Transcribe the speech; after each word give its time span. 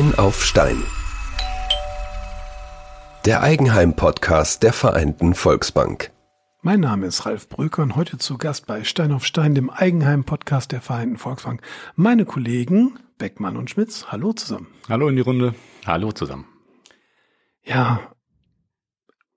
Stein 0.00 0.14
auf 0.14 0.42
Stein. 0.42 0.82
Der 3.26 3.42
Eigenheim-Podcast 3.42 4.62
der 4.62 4.72
Vereinten 4.72 5.34
Volksbank. 5.34 6.10
Mein 6.62 6.80
Name 6.80 7.04
ist 7.04 7.26
Ralf 7.26 7.50
Bröker 7.50 7.82
und 7.82 7.96
heute 7.96 8.16
zu 8.16 8.38
Gast 8.38 8.66
bei 8.66 8.82
Stein 8.82 9.12
auf 9.12 9.26
Stein, 9.26 9.54
dem 9.54 9.68
Eigenheim-Podcast 9.68 10.72
der 10.72 10.80
Vereinten 10.80 11.18
Volksbank. 11.18 11.60
Meine 11.96 12.24
Kollegen 12.24 12.98
Beckmann 13.18 13.58
und 13.58 13.68
Schmitz. 13.68 14.06
Hallo 14.08 14.32
zusammen. 14.32 14.68
Hallo 14.88 15.06
in 15.08 15.16
die 15.16 15.22
Runde. 15.22 15.54
Hallo 15.84 16.12
zusammen. 16.12 16.46
Ja, 17.62 18.00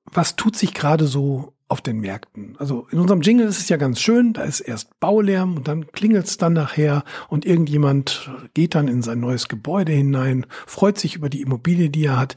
was 0.06 0.38
tut 0.38 0.56
sich 0.56 0.74
gerade 0.74 1.08
so 1.08 1.53
auf 1.74 1.82
den 1.82 2.02
Märkten? 2.02 2.56
Also 2.60 2.88
in 2.92 3.00
unserem 3.00 3.22
Jingle 3.22 3.48
ist 3.48 3.58
es 3.58 3.68
ja 3.68 3.78
ganz 3.78 4.00
schön, 4.00 4.34
da 4.34 4.44
ist 4.44 4.60
erst 4.60 5.00
Baulärm 5.00 5.58
und 5.58 5.68
dann 5.68 5.88
klingelt 5.88 6.28
es 6.28 6.38
dann 6.38 6.54
nachher 6.54 7.04
und 7.30 7.46
irgendjemand 7.46 8.30
geht 8.54 8.76
dann 8.76 8.88
in 8.88 9.02
sein 9.02 9.20
neues 9.20 9.48
Gebäude 9.48 9.92
hinein, 9.92 10.46
freut 10.68 11.00
sich 11.00 11.16
über 11.16 11.30
die 11.30 11.42
Immobilie, 11.42 11.90
die 11.90 12.06
er 12.06 12.20
hat. 12.20 12.36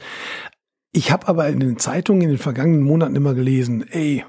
Ich 0.91 1.13
habe 1.13 1.29
aber 1.29 1.49
in 1.49 1.61
den 1.61 1.79
Zeitungen 1.79 2.23
in 2.23 2.29
den 2.31 2.39
vergangenen 2.39 2.83
Monaten 2.83 3.15
immer 3.15 3.35
gelesen, 3.35 3.87
ey, 3.87 4.25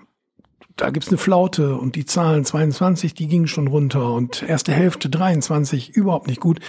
da 0.75 0.89
gibt's 0.89 1.07
eine 1.07 1.17
Flaute 1.17 1.77
und 1.77 1.95
die 1.95 2.05
Zahlen 2.05 2.43
22, 2.43 3.13
die 3.13 3.29
gingen 3.29 3.48
schon 3.48 3.70
runter 3.70 4.12
und 4.13 4.43
erste 4.43 4.73
Hälfte 4.73 5.09
23 5.09 5.91
überhaupt 5.91 6.27
nicht 6.27 6.41
gut. 6.41 6.59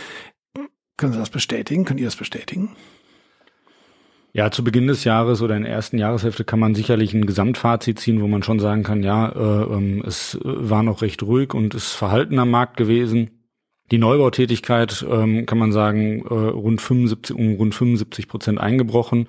Können 0.97 1.13
Sie 1.13 1.19
das 1.19 1.31
bestätigen? 1.31 1.85
Könnt 1.85 1.99
ihr 1.99 2.07
das 2.07 2.15
bestätigen? 2.15 2.77
Ja, 4.33 4.51
zu 4.51 4.63
Beginn 4.63 4.87
des 4.87 5.05
Jahres 5.05 5.41
oder 5.41 5.57
in 5.57 5.63
der 5.63 5.73
ersten 5.73 5.99
Jahreshälfte 5.99 6.45
kann 6.45 6.61
man 6.61 6.75
sicherlich 6.75 7.15
ein 7.15 7.27
Gesamtfazit 7.27 7.99
ziehen, 7.99 8.21
wo 8.21 8.29
man 8.29 8.43
schon 8.43 8.61
sagen 8.61 8.83
kann, 8.83 9.03
ja, 9.03 9.29
äh, 9.31 9.75
ähm, 9.75 10.03
es 10.07 10.39
war 10.43 10.83
noch 10.83 11.03
recht 11.03 11.23
ruhig 11.23 11.55
und 11.55 11.75
ist 11.75 11.93
verhalten 11.93 12.39
am 12.39 12.51
Markt 12.51 12.77
gewesen. 12.77 13.31
Die 13.91 13.97
Neubautätigkeit, 13.97 15.05
ähm, 15.09 15.47
kann 15.47 15.57
man 15.57 15.73
sagen, 15.73 16.21
äh, 16.29 16.35
rund 16.35 16.83
75, 16.83 17.35
um 17.35 17.55
rund 17.55 17.75
75 17.75 18.29
Prozent 18.29 18.61
eingebrochen. 18.61 19.29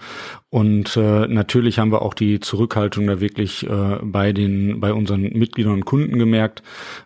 Und 0.50 0.98
äh, 0.98 1.28
natürlich 1.28 1.80
haben 1.80 1.94
wir 1.94 2.02
auch 2.02 2.14
die 2.14 2.42
Zurückhaltung 2.42 3.08
da 3.08 3.22
wirklich 3.22 3.66
äh, 3.66 4.00
bei 4.02 4.34
den, 4.34 4.82
bei 4.82 4.92
unseren 4.92 5.22
Mitgliedern 5.22 5.76
und 5.76 5.86
Kunden 5.86 6.20
gemerkt, 6.20 6.62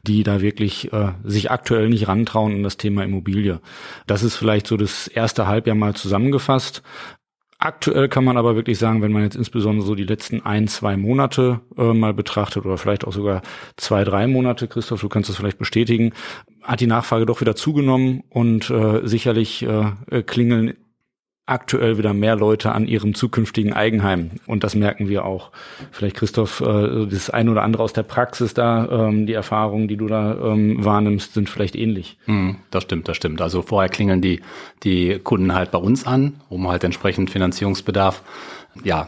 die 0.07 0.23
da 0.23 0.41
wirklich 0.41 0.91
äh, 0.93 1.11
sich 1.23 1.51
aktuell 1.51 1.89
nicht 1.89 2.07
rantrauen 2.07 2.55
an 2.55 2.63
das 2.63 2.77
Thema 2.77 3.03
Immobilie. 3.03 3.59
Das 4.07 4.23
ist 4.23 4.35
vielleicht 4.35 4.65
so 4.65 4.75
das 4.75 5.07
erste 5.07 5.45
Halbjahr 5.45 5.75
mal 5.75 5.93
zusammengefasst. 5.93 6.81
Aktuell 7.63 8.09
kann 8.09 8.25
man 8.25 8.35
aber 8.35 8.57
wirklich 8.57 8.77
sagen, 8.77 9.01
wenn 9.01 9.13
man 9.13 9.23
jetzt 9.23 9.37
insbesondere 9.37 9.87
so 9.87 9.95
die 9.95 10.03
letzten 10.03 10.41
ein, 10.41 10.67
zwei 10.67 10.97
Monate 10.97 11.61
äh, 11.77 11.93
mal 11.93 12.13
betrachtet 12.13 12.65
oder 12.65 12.77
vielleicht 12.77 13.07
auch 13.07 13.13
sogar 13.13 13.41
zwei, 13.77 14.03
drei 14.03 14.27
Monate, 14.27 14.67
Christoph, 14.67 14.99
du 14.99 15.07
kannst 15.07 15.29
das 15.29 15.37
vielleicht 15.37 15.59
bestätigen, 15.59 16.11
hat 16.61 16.81
die 16.81 16.87
Nachfrage 16.87 17.25
doch 17.25 17.39
wieder 17.39 17.55
zugenommen 17.55 18.25
und 18.29 18.69
äh, 18.69 19.07
sicherlich 19.07 19.63
äh, 19.63 20.23
klingeln 20.23 20.73
aktuell 21.45 21.97
wieder 21.97 22.13
mehr 22.13 22.37
Leute 22.37 22.71
an 22.71 22.87
ihrem 22.87 23.15
zukünftigen 23.15 23.73
Eigenheim. 23.73 24.31
Und 24.47 24.63
das 24.63 24.75
merken 24.75 25.09
wir 25.09 25.25
auch. 25.25 25.51
Vielleicht, 25.91 26.15
Christoph, 26.15 26.61
äh, 26.61 27.05
das 27.05 27.29
ein 27.29 27.49
oder 27.49 27.63
andere 27.63 27.83
aus 27.83 27.91
der 27.91 28.03
Praxis 28.03 28.53
da, 28.53 29.07
ähm, 29.07 29.25
die 29.25 29.33
Erfahrungen, 29.33 29.89
die 29.89 29.97
du 29.97 30.07
da 30.07 30.35
ähm, 30.35 30.83
wahrnimmst, 30.85 31.33
sind 31.33 31.49
vielleicht 31.49 31.75
ähnlich. 31.75 32.17
Mm, 32.27 32.51
das 32.71 32.83
stimmt, 32.83 33.09
das 33.09 33.17
stimmt. 33.17 33.41
Also 33.41 33.61
vorher 33.61 33.89
klingeln 33.89 34.21
die, 34.21 34.41
die 34.83 35.19
Kunden 35.19 35.53
halt 35.53 35.71
bei 35.71 35.79
uns 35.79 36.07
an, 36.07 36.35
um 36.47 36.67
halt 36.69 36.83
entsprechend 36.85 37.29
Finanzierungsbedarf 37.29 38.23
ja, 38.83 39.07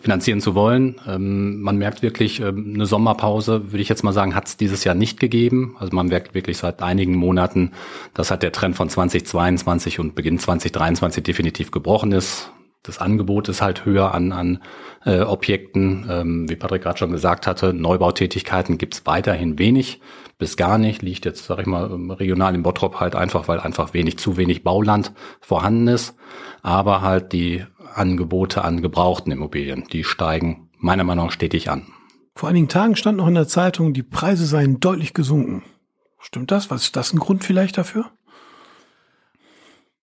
finanzieren 0.00 0.40
zu 0.40 0.54
wollen. 0.54 1.00
Ähm, 1.06 1.60
man 1.60 1.76
merkt 1.76 2.02
wirklich, 2.02 2.40
ähm, 2.40 2.72
eine 2.74 2.86
Sommerpause, 2.86 3.72
würde 3.72 3.82
ich 3.82 3.88
jetzt 3.88 4.04
mal 4.04 4.12
sagen, 4.12 4.34
hat 4.34 4.46
es 4.46 4.56
dieses 4.56 4.84
Jahr 4.84 4.94
nicht 4.94 5.20
gegeben. 5.20 5.76
Also 5.78 5.94
man 5.94 6.08
merkt 6.08 6.34
wirklich 6.34 6.58
seit 6.58 6.82
einigen 6.82 7.16
Monaten, 7.16 7.72
dass 8.14 8.30
halt 8.30 8.42
der 8.42 8.52
Trend 8.52 8.76
von 8.76 8.88
2022 8.88 9.98
und 9.98 10.14
Beginn 10.14 10.38
2023 10.38 11.22
definitiv 11.22 11.70
gebrochen 11.70 12.12
ist. 12.12 12.50
Das 12.82 12.98
Angebot 12.98 13.48
ist 13.48 13.62
halt 13.62 13.84
höher 13.84 14.14
an, 14.14 14.32
an 14.32 14.62
äh, 15.04 15.20
Objekten. 15.20 16.06
Ähm, 16.08 16.48
wie 16.48 16.56
Patrick 16.56 16.82
gerade 16.82 16.98
schon 16.98 17.10
gesagt 17.10 17.46
hatte, 17.46 17.74
Neubautätigkeiten 17.74 18.78
gibt 18.78 18.94
es 18.94 19.06
weiterhin 19.06 19.58
wenig 19.58 20.00
bis 20.38 20.56
gar 20.56 20.78
nicht. 20.78 21.02
Liegt 21.02 21.24
jetzt, 21.24 21.46
sage 21.46 21.62
ich 21.62 21.66
mal, 21.66 21.86
regional 22.12 22.54
in 22.54 22.62
Bottrop 22.62 23.00
halt 23.00 23.16
einfach, 23.16 23.48
weil 23.48 23.60
einfach 23.60 23.94
wenig, 23.94 24.18
zu 24.18 24.36
wenig 24.36 24.62
Bauland 24.62 25.12
vorhanden 25.40 25.88
ist. 25.88 26.14
Aber 26.62 27.00
halt 27.00 27.32
die 27.32 27.64
Angebote 27.96 28.64
an 28.64 28.82
gebrauchten 28.82 29.32
Immobilien. 29.32 29.84
Die 29.92 30.04
steigen 30.04 30.70
meiner 30.78 31.04
Meinung 31.04 31.26
nach 31.26 31.32
stetig 31.32 31.70
an. 31.70 31.86
Vor 32.34 32.48
einigen 32.48 32.68
Tagen 32.68 32.96
stand 32.96 33.16
noch 33.16 33.28
in 33.28 33.34
der 33.34 33.48
Zeitung, 33.48 33.94
die 33.94 34.02
Preise 34.02 34.46
seien 34.46 34.78
deutlich 34.78 35.14
gesunken. 35.14 35.64
Stimmt 36.18 36.50
das? 36.50 36.70
Was 36.70 36.82
ist 36.82 36.96
das 36.96 37.12
ein 37.12 37.18
Grund 37.18 37.44
vielleicht 37.44 37.78
dafür? 37.78 38.10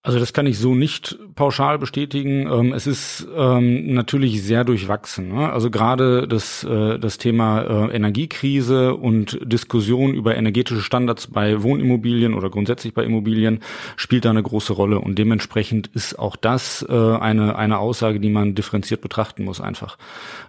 Also 0.06 0.19
das 0.19 0.34
kann 0.34 0.46
ich 0.47 0.59
so 0.59 0.75
nicht 0.75 1.18
pauschal 1.34 1.80
bestätigen. 1.80 2.46
Ähm, 2.52 2.74
es 2.74 2.88
ist 2.88 3.25
ähm, 3.38 3.94
natürlich 3.94 4.44
sehr 4.44 4.66
durchwachsen. 4.66 5.30
Ne? 5.30 5.50
Also 5.50 5.72
gerade 5.72 6.28
das, 6.28 6.66
äh, 6.66 7.00
das 7.00 7.18
Thema 7.18 7.62
äh, 7.62 7.96
Energiekrise 7.96 8.96
und 8.96 9.40
Diskussion 9.42 10.13
über 10.13 10.36
energetische 10.36 10.81
Standards 10.81 11.28
bei 11.28 11.63
Wohnimmobilien 11.63 12.34
oder 12.34 12.50
grundsätzlich 12.50 12.94
bei 12.94 13.06
Immobilien 13.06 13.62
spielt 13.96 14.25
da 14.25 14.31
eine 14.31 14.44
große 14.44 14.74
Rolle. 14.74 15.00
Und 15.00 15.18
dementsprechend 15.19 15.88
ist 15.88 16.19
auch 16.19 16.36
das 16.36 16.86
äh, 16.90 16.94
eine, 16.94 17.56
eine 17.56 17.80
Aussage, 17.80 18.19
die 18.19 18.30
man 18.30 18.56
differenziert 18.56 19.00
betrachten 19.00 19.46
muss 19.46 19.62
einfach. 19.62 19.97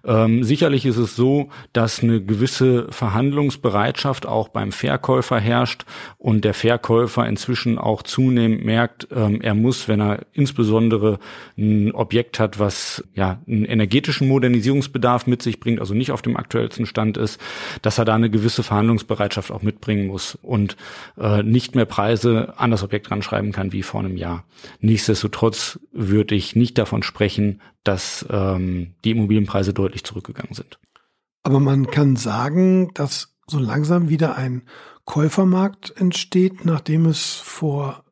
Ähm, 0.05 0.43
sicherlich 0.43 0.85
ist 0.85 0.97
es 0.97 1.15
so, 1.15 1.51
dass 1.73 2.03
eine 2.03 2.21
gewisse 2.21 2.89
Verhandlungsbereitschaft 2.91 4.27
auch 4.27 4.49
beim 4.49 4.73
Verkäufer 4.73 5.39
herrscht 5.39 5.85
und 6.19 6.45
der 6.45 6.55
Verkäufer 6.55 7.25
inzwischen 7.29 7.79
auch 7.79 8.03
zunehmend 8.03 8.65
merkt, 8.65 9.07
er 9.45 9.55
muss, 9.55 9.89
wenn 9.89 10.01
er 10.01 10.25
insbesondere 10.33 11.19
ein 11.59 11.93
Objekt 11.93 12.41
hat, 12.41 12.59
was 12.59 13.05
ja 13.15 13.43
einen 13.47 13.67
energetischen 13.67 14.27
Modernisierungsbedarf 14.27 15.27
mit 15.27 15.43
sich 15.43 15.61
bringt, 15.61 15.81
also 15.81 15.93
nicht 15.93 16.13
auf 16.13 16.23
dem 16.23 16.37
aktuellsten 16.37 16.87
Stand 16.87 17.19
ist, 17.19 17.39
dass 17.83 17.99
er 17.99 18.07
da 18.07 18.15
eine 18.15 18.31
gewisse 18.31 18.63
Verhandlungsbereitschaft 18.63 19.51
auch 19.53 19.61
mitbringen 19.61 20.07
muss 20.07 20.35
und 20.41 20.79
äh, 21.19 21.43
nicht 21.43 21.75
mehr 21.75 21.85
Preise 21.85 22.55
an 22.57 22.71
das 22.71 22.83
Objekt 22.83 23.11
ranschreiben 23.11 23.53
kann 23.53 23.73
wie 23.73 23.83
vor 23.83 24.01
einem 24.01 24.17
Jahr. 24.17 24.45
Nichtsdestotrotz 24.81 25.79
würde 25.93 26.35
ich 26.35 26.57
nicht 26.57 26.79
davon 26.79 27.03
sprechen, 27.03 27.61
dass 27.85 28.25
ähm, 28.31 28.95
die 29.05 29.11
Immobilienpreise 29.11 29.75
deutlich 29.75 30.05
zurückgegangen 30.05 30.55
sind. 30.55 30.79
Aber 31.43 31.61
man 31.61 31.89
kann 31.89 32.17
sagen, 32.17 32.93
dass 32.95 33.37
so 33.47 33.59
langsam 33.59 34.09
wieder 34.09 34.37
ein 34.37 34.63
Käufermarkt 35.05 35.93
entsteht, 36.01 36.65
nachdem 36.65 37.05
es 37.05 37.35
vor 37.35 38.04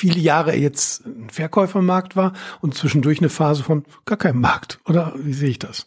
viele 0.00 0.18
Jahre 0.18 0.56
jetzt 0.56 1.04
ein 1.04 1.28
Verkäufermarkt 1.30 2.16
war 2.16 2.32
und 2.62 2.74
zwischendurch 2.74 3.18
eine 3.18 3.28
Phase 3.28 3.62
von 3.62 3.84
gar 4.06 4.16
keinem 4.16 4.40
Markt. 4.40 4.80
Oder 4.86 5.12
wie 5.16 5.34
sehe 5.34 5.50
ich 5.50 5.58
das? 5.58 5.86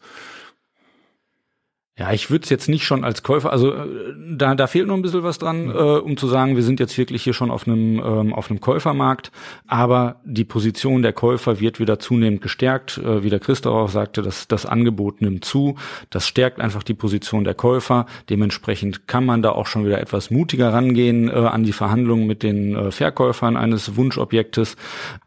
Ja, 1.95 2.11
ich 2.11 2.31
würde 2.31 2.43
es 2.43 2.49
jetzt 2.49 2.69
nicht 2.69 2.85
schon 2.85 3.03
als 3.03 3.21
Käufer, 3.21 3.51
also 3.51 3.71
äh, 3.71 4.15
da, 4.31 4.55
da 4.55 4.65
fehlt 4.65 4.87
noch 4.87 4.95
ein 4.95 5.03
bisschen 5.03 5.21
was 5.21 5.37
dran, 5.37 5.69
äh, 5.69 5.73
um 5.73 6.17
zu 6.17 6.25
sagen, 6.27 6.55
wir 6.55 6.63
sind 6.63 6.79
jetzt 6.79 6.97
wirklich 6.97 7.21
hier 7.21 7.33
schon 7.35 7.51
auf 7.51 7.67
einem, 7.67 8.01
ähm, 8.03 8.33
auf 8.33 8.49
einem 8.49 8.61
Käufermarkt, 8.61 9.31
aber 9.67 10.19
die 10.25 10.43
Position 10.43 11.03
der 11.03 11.13
Käufer 11.13 11.59
wird 11.59 11.79
wieder 11.79 11.99
zunehmend 11.99 12.41
gestärkt, 12.41 12.97
äh, 12.97 13.23
wie 13.23 13.29
der 13.29 13.39
Christoph 13.39 13.75
auch 13.75 13.89
sagte, 13.89 14.23
dass 14.23 14.47
das 14.47 14.65
Angebot 14.65 15.21
nimmt 15.21 15.45
zu, 15.45 15.75
das 16.09 16.27
stärkt 16.27 16.59
einfach 16.59 16.81
die 16.81 16.95
Position 16.95 17.43
der 17.43 17.53
Käufer, 17.53 18.07
dementsprechend 18.27 19.07
kann 19.07 19.23
man 19.23 19.43
da 19.43 19.51
auch 19.51 19.67
schon 19.67 19.85
wieder 19.85 20.01
etwas 20.01 20.31
mutiger 20.31 20.73
rangehen 20.73 21.29
äh, 21.29 21.33
an 21.33 21.63
die 21.63 21.73
Verhandlungen 21.73 22.25
mit 22.25 22.41
den 22.41 22.75
äh, 22.75 22.89
Verkäufern 22.89 23.55
eines 23.55 23.95
Wunschobjektes, 23.95 24.77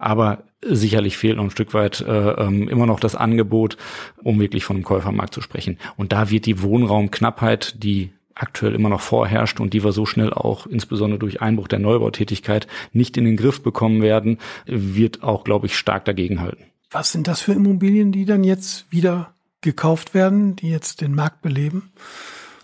aber 0.00 0.42
sicherlich 0.68 1.16
fehlt 1.16 1.36
noch 1.36 1.44
ein 1.44 1.50
Stück 1.50 1.74
weit 1.74 2.00
äh, 2.00 2.30
ähm, 2.30 2.68
immer 2.68 2.86
noch 2.86 3.00
das 3.00 3.14
Angebot, 3.14 3.76
um 4.22 4.40
wirklich 4.40 4.64
von 4.64 4.76
einem 4.76 4.84
Käufermarkt 4.84 5.34
zu 5.34 5.40
sprechen. 5.40 5.78
Und 5.96 6.12
da 6.12 6.30
wird 6.30 6.46
die 6.46 6.62
Wohnraumknappheit, 6.62 7.82
die 7.82 8.10
aktuell 8.34 8.74
immer 8.74 8.88
noch 8.88 9.00
vorherrscht 9.00 9.60
und 9.60 9.72
die 9.72 9.82
wir 9.82 9.92
so 9.92 10.06
schnell 10.06 10.32
auch 10.32 10.66
insbesondere 10.66 11.18
durch 11.18 11.40
Einbruch 11.40 11.68
der 11.68 11.78
Neubautätigkeit 11.78 12.66
nicht 12.92 13.16
in 13.16 13.24
den 13.24 13.36
Griff 13.36 13.62
bekommen 13.62 14.02
werden, 14.02 14.38
wird 14.66 15.22
auch, 15.22 15.42
glaube 15.42 15.66
ich, 15.66 15.76
stark 15.76 16.04
dagegenhalten. 16.04 16.66
Was 16.90 17.12
sind 17.12 17.26
das 17.28 17.40
für 17.40 17.52
Immobilien, 17.52 18.12
die 18.12 18.26
dann 18.26 18.44
jetzt 18.44 18.92
wieder 18.92 19.34
gekauft 19.62 20.14
werden, 20.14 20.54
die 20.54 20.68
jetzt 20.68 21.00
den 21.00 21.14
Markt 21.14 21.42
beleben? 21.42 21.90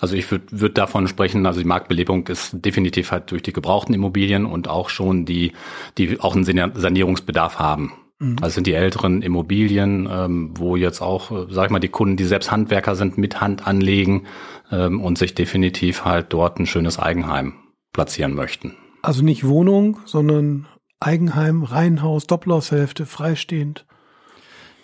Also 0.03 0.17
ich 0.17 0.29
würde 0.33 0.47
würd 0.51 0.77
davon 0.77 1.07
sprechen, 1.07 1.47
also 1.47 1.61
die 1.61 1.67
Marktbelebung 1.67 2.27
ist 2.27 2.57
definitiv 2.65 3.13
halt 3.13 3.31
durch 3.31 3.41
die 3.41 3.53
gebrauchten 3.53 3.95
Immobilien 3.95 4.47
und 4.47 4.67
auch 4.67 4.89
schon 4.89 5.25
die, 5.25 5.53
die 5.97 6.19
auch 6.19 6.35
einen 6.35 6.45
Sanierungsbedarf 6.45 7.61
haben. 7.61 7.93
Mhm. 8.19 8.37
Also 8.41 8.55
sind 8.55 8.67
die 8.67 8.73
älteren 8.73 9.23
Immobilien, 9.23 10.09
ähm, 10.11 10.55
wo 10.57 10.75
jetzt 10.75 11.03
auch, 11.03 11.31
äh, 11.31 11.47
sag 11.51 11.67
ich 11.67 11.71
mal, 11.71 11.79
die 11.79 11.89
Kunden, 11.89 12.17
die 12.17 12.25
selbst 12.25 12.51
Handwerker 12.51 12.97
sind, 12.97 13.17
mit 13.17 13.41
Hand 13.41 13.69
anlegen 13.69 14.25
ähm, 14.73 15.01
und 15.01 15.19
sich 15.19 15.37
definitiv 15.37 16.05
halt 16.05 16.33
dort 16.33 16.59
ein 16.59 16.67
schönes 16.67 16.99
Eigenheim 16.99 17.55
platzieren 17.93 18.35
möchten. 18.35 18.75
Also 19.03 19.23
nicht 19.23 19.47
Wohnung, 19.47 20.01
sondern 20.05 20.67
Eigenheim, 20.99 21.63
Reihenhaus, 21.63 22.27
Doppelhaushälfte, 22.27 23.07
freistehend. 23.07 23.87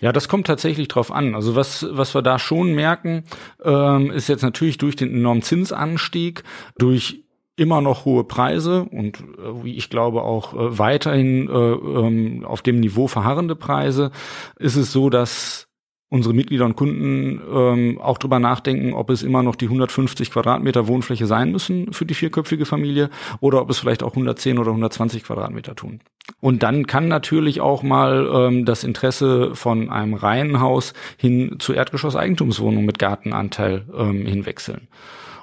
Ja, 0.01 0.13
das 0.13 0.29
kommt 0.29 0.47
tatsächlich 0.47 0.89
drauf 0.89 1.11
an. 1.11 1.35
Also 1.35 1.57
was, 1.57 1.87
was 1.91 2.15
wir 2.15 2.23
da 2.23 2.39
schon 2.39 2.75
merken, 2.75 3.25
ähm, 3.65 4.11
ist 4.11 4.29
jetzt 4.29 4.43
natürlich 4.43 4.79
durch 4.79 4.97
den 4.97 5.13
enormen 5.13 5.43
Zinsanstieg, 5.43 6.45
durch 6.79 7.25
immer 7.57 7.81
noch 7.81 8.05
hohe 8.05 8.23
Preise 8.25 8.85
und 8.85 9.19
äh, 9.19 9.65
wie 9.65 9.77
ich 9.77 9.91
glaube 9.91 10.23
auch 10.23 10.55
äh, 10.55 10.79
weiterhin 10.79 11.49
äh, 11.49 11.53
ähm, 11.53 12.45
auf 12.45 12.63
dem 12.63 12.79
Niveau 12.79 13.09
verharrende 13.09 13.57
Preise, 13.57 14.13
ist 14.59 14.77
es 14.77 14.93
so, 14.93 15.11
dass 15.11 15.68
unsere 16.11 16.35
Mitglieder 16.35 16.65
und 16.65 16.77
Kunden 16.77 17.41
ähm, 17.53 18.01
auch 18.01 18.19
drüber 18.19 18.39
nachdenken, 18.39 18.95
ob 18.95 19.11
es 19.11 19.23
immer 19.23 19.43
noch 19.43 19.57
die 19.57 19.67
150 19.67 20.31
Quadratmeter 20.31 20.89
Wohnfläche 20.89 21.27
sein 21.27 21.53
müssen 21.53 21.93
für 21.93 22.07
die 22.07 22.15
vierköpfige 22.15 22.65
Familie 22.65 23.11
oder 23.41 23.61
ob 23.61 23.71
es 23.71 23.79
vielleicht 23.79 24.03
auch 24.03 24.13
110 24.13 24.59
oder 24.59 24.71
120 24.71 25.25
Quadratmeter 25.25 25.75
tun. 25.75 26.01
Und 26.41 26.63
dann 26.63 26.87
kann 26.87 27.09
natürlich 27.09 27.61
auch 27.61 27.83
mal 27.83 28.29
ähm, 28.33 28.65
das 28.65 28.85
Interesse 28.85 29.55
von 29.55 29.91
einem 29.91 30.15
Reihenhaus 30.15 30.95
hin 31.17 31.57
zu 31.59 31.75
Erdgeschoss-Eigentumswohnungen 31.75 32.87
mit 32.87 32.99
Gartenanteil 32.99 33.85
ähm, 33.95 34.25
hinwechseln. 34.27 34.89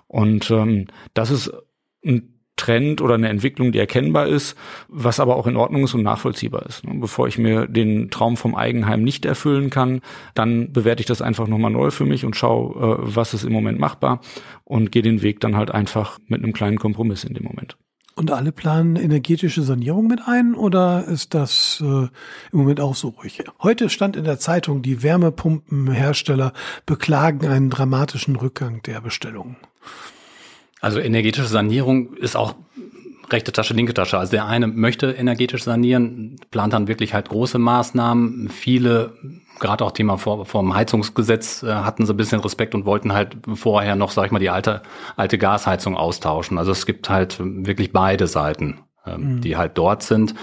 Und 0.07 0.49
ähm, 0.51 0.87
das 1.13 1.31
ist 1.31 1.51
ein 2.03 2.34
Trend 2.55 3.01
oder 3.01 3.15
eine 3.15 3.29
Entwicklung, 3.29 3.71
die 3.71 3.79
erkennbar 3.79 4.27
ist, 4.27 4.55
was 4.87 5.19
aber 5.19 5.35
auch 5.35 5.47
in 5.47 5.57
Ordnung 5.57 5.83
ist 5.83 5.93
und 5.93 6.03
nachvollziehbar 6.03 6.65
ist. 6.65 6.83
Bevor 6.85 7.27
ich 7.27 7.37
mir 7.37 7.67
den 7.67 8.09
Traum 8.09 8.37
vom 8.37 8.55
Eigenheim 8.55 9.03
nicht 9.03 9.25
erfüllen 9.25 9.69
kann, 9.69 10.01
dann 10.33 10.71
bewerte 10.71 11.01
ich 11.01 11.07
das 11.07 11.21
einfach 11.21 11.47
nochmal 11.47 11.71
neu 11.71 11.91
für 11.91 12.05
mich 12.05 12.25
und 12.25 12.35
schaue, 12.35 12.75
äh, 12.75 12.97
was 12.99 13.33
ist 13.33 13.43
im 13.43 13.53
Moment 13.53 13.79
machbar 13.79 14.21
und 14.63 14.91
gehe 14.91 15.01
den 15.01 15.21
Weg 15.21 15.39
dann 15.39 15.55
halt 15.57 15.71
einfach 15.71 16.19
mit 16.27 16.43
einem 16.43 16.53
kleinen 16.53 16.79
Kompromiss 16.79 17.23
in 17.23 17.33
dem 17.33 17.43
Moment. 17.43 17.77
Und 18.17 18.31
alle 18.31 18.53
planen 18.53 18.95
energetische 18.95 19.61
Sanierung 19.61 20.07
mit 20.07 20.21
ein 20.25 20.55
oder 20.55 21.03
ist 21.05 21.33
das 21.33 21.83
äh, 21.85 21.85
im 21.85 22.09
Moment 22.53 22.79
auch 22.79 22.95
so 22.95 23.09
ruhig? 23.09 23.43
Heute 23.61 23.89
stand 23.89 24.15
in 24.15 24.23
der 24.23 24.39
Zeitung, 24.39 24.81
die 24.81 25.03
Wärmepumpenhersteller 25.03 26.53
beklagen 26.85 27.45
einen 27.45 27.69
dramatischen 27.69 28.37
Rückgang 28.37 28.81
der 28.83 29.01
Bestellungen. 29.01 29.57
Also 30.81 30.99
energetische 30.99 31.47
Sanierung 31.47 32.13
ist 32.13 32.35
auch 32.35 32.55
rechte 33.31 33.51
Tasche, 33.51 33.73
linke 33.73 33.93
Tasche. 33.93 34.17
Also 34.17 34.31
der 34.31 34.45
eine 34.45 34.67
möchte 34.67 35.11
energetisch 35.11 35.63
sanieren, 35.63 36.37
plant 36.51 36.73
dann 36.73 36.87
wirklich 36.87 37.13
halt 37.13 37.29
große 37.29 37.59
Maßnahmen. 37.59 38.49
Viele, 38.49 39.13
gerade 39.59 39.83
auch 39.83 39.91
Thema 39.91 40.17
vor, 40.17 40.45
vom 40.45 40.75
Heizungsgesetz, 40.75 41.63
äh, 41.63 41.73
hatten 41.73 42.05
so 42.05 42.13
ein 42.13 42.17
bisschen 42.17 42.39
Respekt 42.39 42.75
und 42.75 42.85
wollten 42.85 43.13
halt 43.13 43.37
vorher 43.55 43.95
noch, 43.95 44.11
sag 44.11 44.25
ich 44.25 44.31
mal, 44.31 44.39
die 44.39 44.49
alte, 44.49 44.81
alte 45.15 45.37
Gasheizung 45.37 45.95
austauschen. 45.95 46.57
Also 46.57 46.71
es 46.71 46.85
gibt 46.85 47.09
halt 47.09 47.37
wirklich 47.39 47.91
beide 47.91 48.27
Seiten, 48.27 48.79
ähm, 49.05 49.35
mhm. 49.35 49.41
die 49.41 49.57
halt 49.57 49.77
dort 49.77 50.03
sind. 50.03 50.35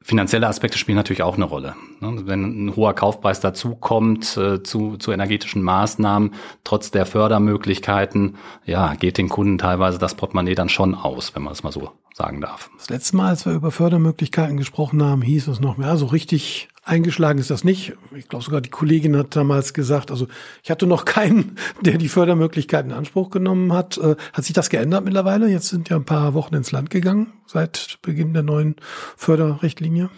Finanzielle 0.00 0.46
Aspekte 0.46 0.78
spielen 0.78 0.96
natürlich 0.96 1.22
auch 1.22 1.34
eine 1.34 1.44
Rolle. 1.44 1.74
Ne? 2.00 2.22
Wenn 2.24 2.66
ein 2.66 2.76
hoher 2.76 2.94
Kaufpreis 2.94 3.40
dazukommt 3.40 4.36
äh, 4.36 4.62
zu, 4.62 4.96
zu 4.96 5.10
energetischen 5.10 5.60
Maßnahmen, 5.62 6.34
trotz 6.62 6.90
der 6.92 7.04
Fördermöglichkeiten, 7.04 8.36
ja, 8.64 8.94
geht 8.94 9.18
den 9.18 9.28
Kunden 9.28 9.58
teilweise 9.58 9.98
das 9.98 10.14
Portemonnaie 10.14 10.54
dann 10.54 10.68
schon 10.68 10.94
aus, 10.94 11.34
wenn 11.34 11.42
man 11.42 11.52
es 11.52 11.64
mal 11.64 11.72
so 11.72 11.90
sagen 12.14 12.40
darf. 12.40 12.70
Das 12.78 12.90
letzte 12.90 13.16
Mal, 13.16 13.28
als 13.28 13.44
wir 13.44 13.52
über 13.52 13.72
Fördermöglichkeiten 13.72 14.56
gesprochen 14.56 15.02
haben, 15.02 15.22
hieß 15.22 15.48
es 15.48 15.60
noch 15.60 15.76
mehr, 15.76 15.96
so 15.96 16.06
richtig 16.06 16.68
eingeschlagen 16.88 17.38
ist 17.38 17.50
das 17.50 17.64
nicht. 17.64 17.94
Ich 18.16 18.28
glaube 18.28 18.44
sogar 18.44 18.60
die 18.60 18.70
Kollegin 18.70 19.16
hat 19.16 19.36
damals 19.36 19.74
gesagt, 19.74 20.10
also 20.10 20.26
ich 20.62 20.70
hatte 20.70 20.86
noch 20.86 21.04
keinen, 21.04 21.56
der 21.82 21.98
die 21.98 22.08
Fördermöglichkeiten 22.08 22.90
in 22.90 22.96
Anspruch 22.96 23.30
genommen 23.30 23.72
hat. 23.72 23.98
Äh, 23.98 24.16
hat 24.32 24.44
sich 24.44 24.54
das 24.54 24.70
geändert 24.70 25.04
mittlerweile? 25.04 25.48
Jetzt 25.48 25.68
sind 25.68 25.88
ja 25.88 25.96
ein 25.96 26.04
paar 26.04 26.34
Wochen 26.34 26.54
ins 26.54 26.72
Land 26.72 26.90
gegangen 26.90 27.32
seit 27.46 27.98
Beginn 28.02 28.34
der 28.34 28.42
neuen 28.42 28.76
Förderrichtlinie. 29.16 30.10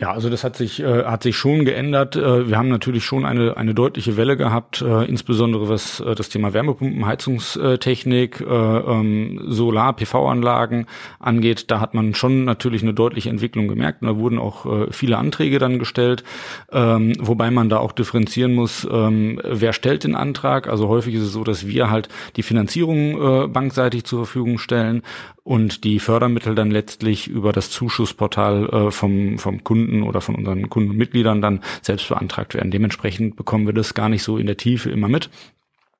Ja, 0.00 0.12
also 0.12 0.30
das 0.30 0.44
hat 0.44 0.54
sich 0.54 0.78
äh, 0.78 1.02
hat 1.06 1.24
sich 1.24 1.36
schon 1.36 1.64
geändert. 1.64 2.14
Äh, 2.14 2.48
wir 2.48 2.56
haben 2.56 2.68
natürlich 2.68 3.04
schon 3.04 3.24
eine 3.26 3.56
eine 3.56 3.74
deutliche 3.74 4.16
Welle 4.16 4.36
gehabt, 4.36 4.80
äh, 4.80 5.04
insbesondere 5.06 5.68
was 5.68 5.98
äh, 5.98 6.14
das 6.14 6.28
Thema 6.28 6.52
Wärmepumpen, 6.54 7.04
Heizungstechnik, 7.04 8.40
äh, 8.40 8.44
ähm, 8.44 9.40
Solar, 9.48 9.94
PV-Anlagen 9.94 10.86
angeht. 11.18 11.72
Da 11.72 11.80
hat 11.80 11.94
man 11.94 12.14
schon 12.14 12.44
natürlich 12.44 12.82
eine 12.82 12.94
deutliche 12.94 13.28
Entwicklung 13.28 13.66
gemerkt. 13.66 14.02
Und 14.02 14.06
da 14.06 14.16
wurden 14.16 14.38
auch 14.38 14.66
äh, 14.66 14.92
viele 14.92 15.18
Anträge 15.18 15.58
dann 15.58 15.80
gestellt, 15.80 16.22
ähm, 16.70 17.14
wobei 17.18 17.50
man 17.50 17.68
da 17.68 17.78
auch 17.78 17.90
differenzieren 17.90 18.54
muss, 18.54 18.86
ähm, 18.88 19.40
wer 19.42 19.72
stellt 19.72 20.04
den 20.04 20.14
Antrag. 20.14 20.68
Also 20.68 20.86
häufig 20.86 21.14
ist 21.16 21.22
es 21.22 21.32
so, 21.32 21.42
dass 21.42 21.66
wir 21.66 21.90
halt 21.90 22.08
die 22.36 22.44
Finanzierung 22.44 23.44
äh, 23.44 23.48
bankseitig 23.48 24.04
zur 24.04 24.20
Verfügung 24.26 24.58
stellen 24.58 25.02
und 25.48 25.84
die 25.84 25.98
Fördermittel 25.98 26.54
dann 26.54 26.70
letztlich 26.70 27.26
über 27.26 27.52
das 27.52 27.70
Zuschussportal 27.70 28.68
äh, 28.68 28.90
vom, 28.90 29.38
vom 29.38 29.64
Kunden 29.64 29.87
oder 30.02 30.20
von 30.20 30.34
unseren 30.34 30.68
Kundenmitgliedern 30.68 31.40
dann 31.40 31.60
selbst 31.82 32.08
beantragt 32.08 32.54
werden. 32.54 32.70
Dementsprechend 32.70 33.36
bekommen 33.36 33.66
wir 33.66 33.74
das 33.74 33.94
gar 33.94 34.08
nicht 34.08 34.22
so 34.22 34.38
in 34.38 34.46
der 34.46 34.56
Tiefe 34.56 34.90
immer 34.90 35.08
mit. 35.08 35.30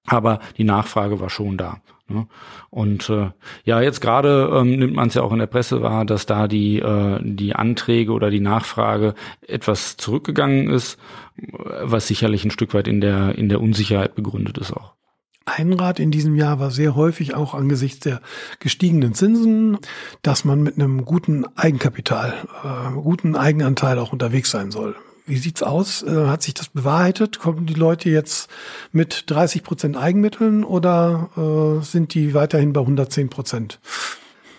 Aber 0.07 0.41
die 0.57 0.65
Nachfrage 0.65 1.21
war 1.21 1.29
schon 1.29 1.59
da. 1.59 1.81
Ne? 2.09 2.27
Und 2.71 3.11
äh, 3.11 3.31
ja, 3.65 3.83
jetzt 3.83 4.01
gerade 4.01 4.51
ähm, 4.55 4.79
nimmt 4.79 4.95
man 4.95 5.09
es 5.09 5.15
ja 5.15 5.23
auch 5.23 5.33
in 5.33 5.39
der 5.39 5.47
Presse 5.47 5.83
wahr, 5.83 6.07
dass 6.07 6.25
da 6.25 6.49
die, 6.49 6.79
äh, 6.79 7.19
die 7.23 7.55
Anträge 7.55 8.13
oder 8.13 8.31
die 8.31 8.41
Nachfrage 8.41 9.15
etwas 9.47 9.97
zurückgegangen 9.99 10.71
ist, 10.71 10.99
was 11.37 12.07
sicherlich 12.07 12.45
ein 12.45 12.51
Stück 12.51 12.73
weit 12.75 12.89
in 12.89 13.01
der, 13.01 13.37
in 13.37 13.49
der 13.49 13.61
Unsicherheit 13.61 14.15
begründet 14.15 14.59
ist 14.59 14.73
auch. 14.73 14.95
Einrad 15.49 15.99
in 15.99 16.11
diesem 16.11 16.35
Jahr 16.35 16.61
war 16.61 16.71
sehr 16.71 16.95
häufig 16.95 17.35
auch 17.35 17.55
angesichts 17.55 18.01
der 18.01 18.21
gestiegenen 18.61 19.15
Zinsen, 19.15 19.79
dass 20.23 20.45
man 20.45 20.63
mit 20.63 20.75
einem 20.75 21.05
guten 21.05 21.45
Eigenkapital, 21.57 22.35
äh, 22.65 22.93
guten 22.95 23.37
Eigenanteil 23.37 23.99
auch 23.99 24.13
unterwegs 24.13 24.51
sein 24.51 24.71
soll. 24.71 24.95
Wie 25.29 25.37
sieht's 25.37 25.63
aus? 25.63 26.03
Äh, 26.03 26.27
hat 26.27 26.43
sich 26.43 26.55
das 26.55 26.69
bewahrheitet? 26.69 27.39
Kommen 27.39 27.67
die 27.67 27.75
Leute 27.75 28.09
jetzt 28.09 28.49
mit 28.93 29.25
30 29.27 29.63
Prozent 29.63 29.97
Eigenmitteln 29.97 30.65
oder 30.65 31.29
äh, 31.37 31.85
sind 31.85 32.15
die 32.15 32.33
weiterhin 32.33 32.73
bei 32.73 32.81
110 32.81 33.29
Prozent? 33.29 33.79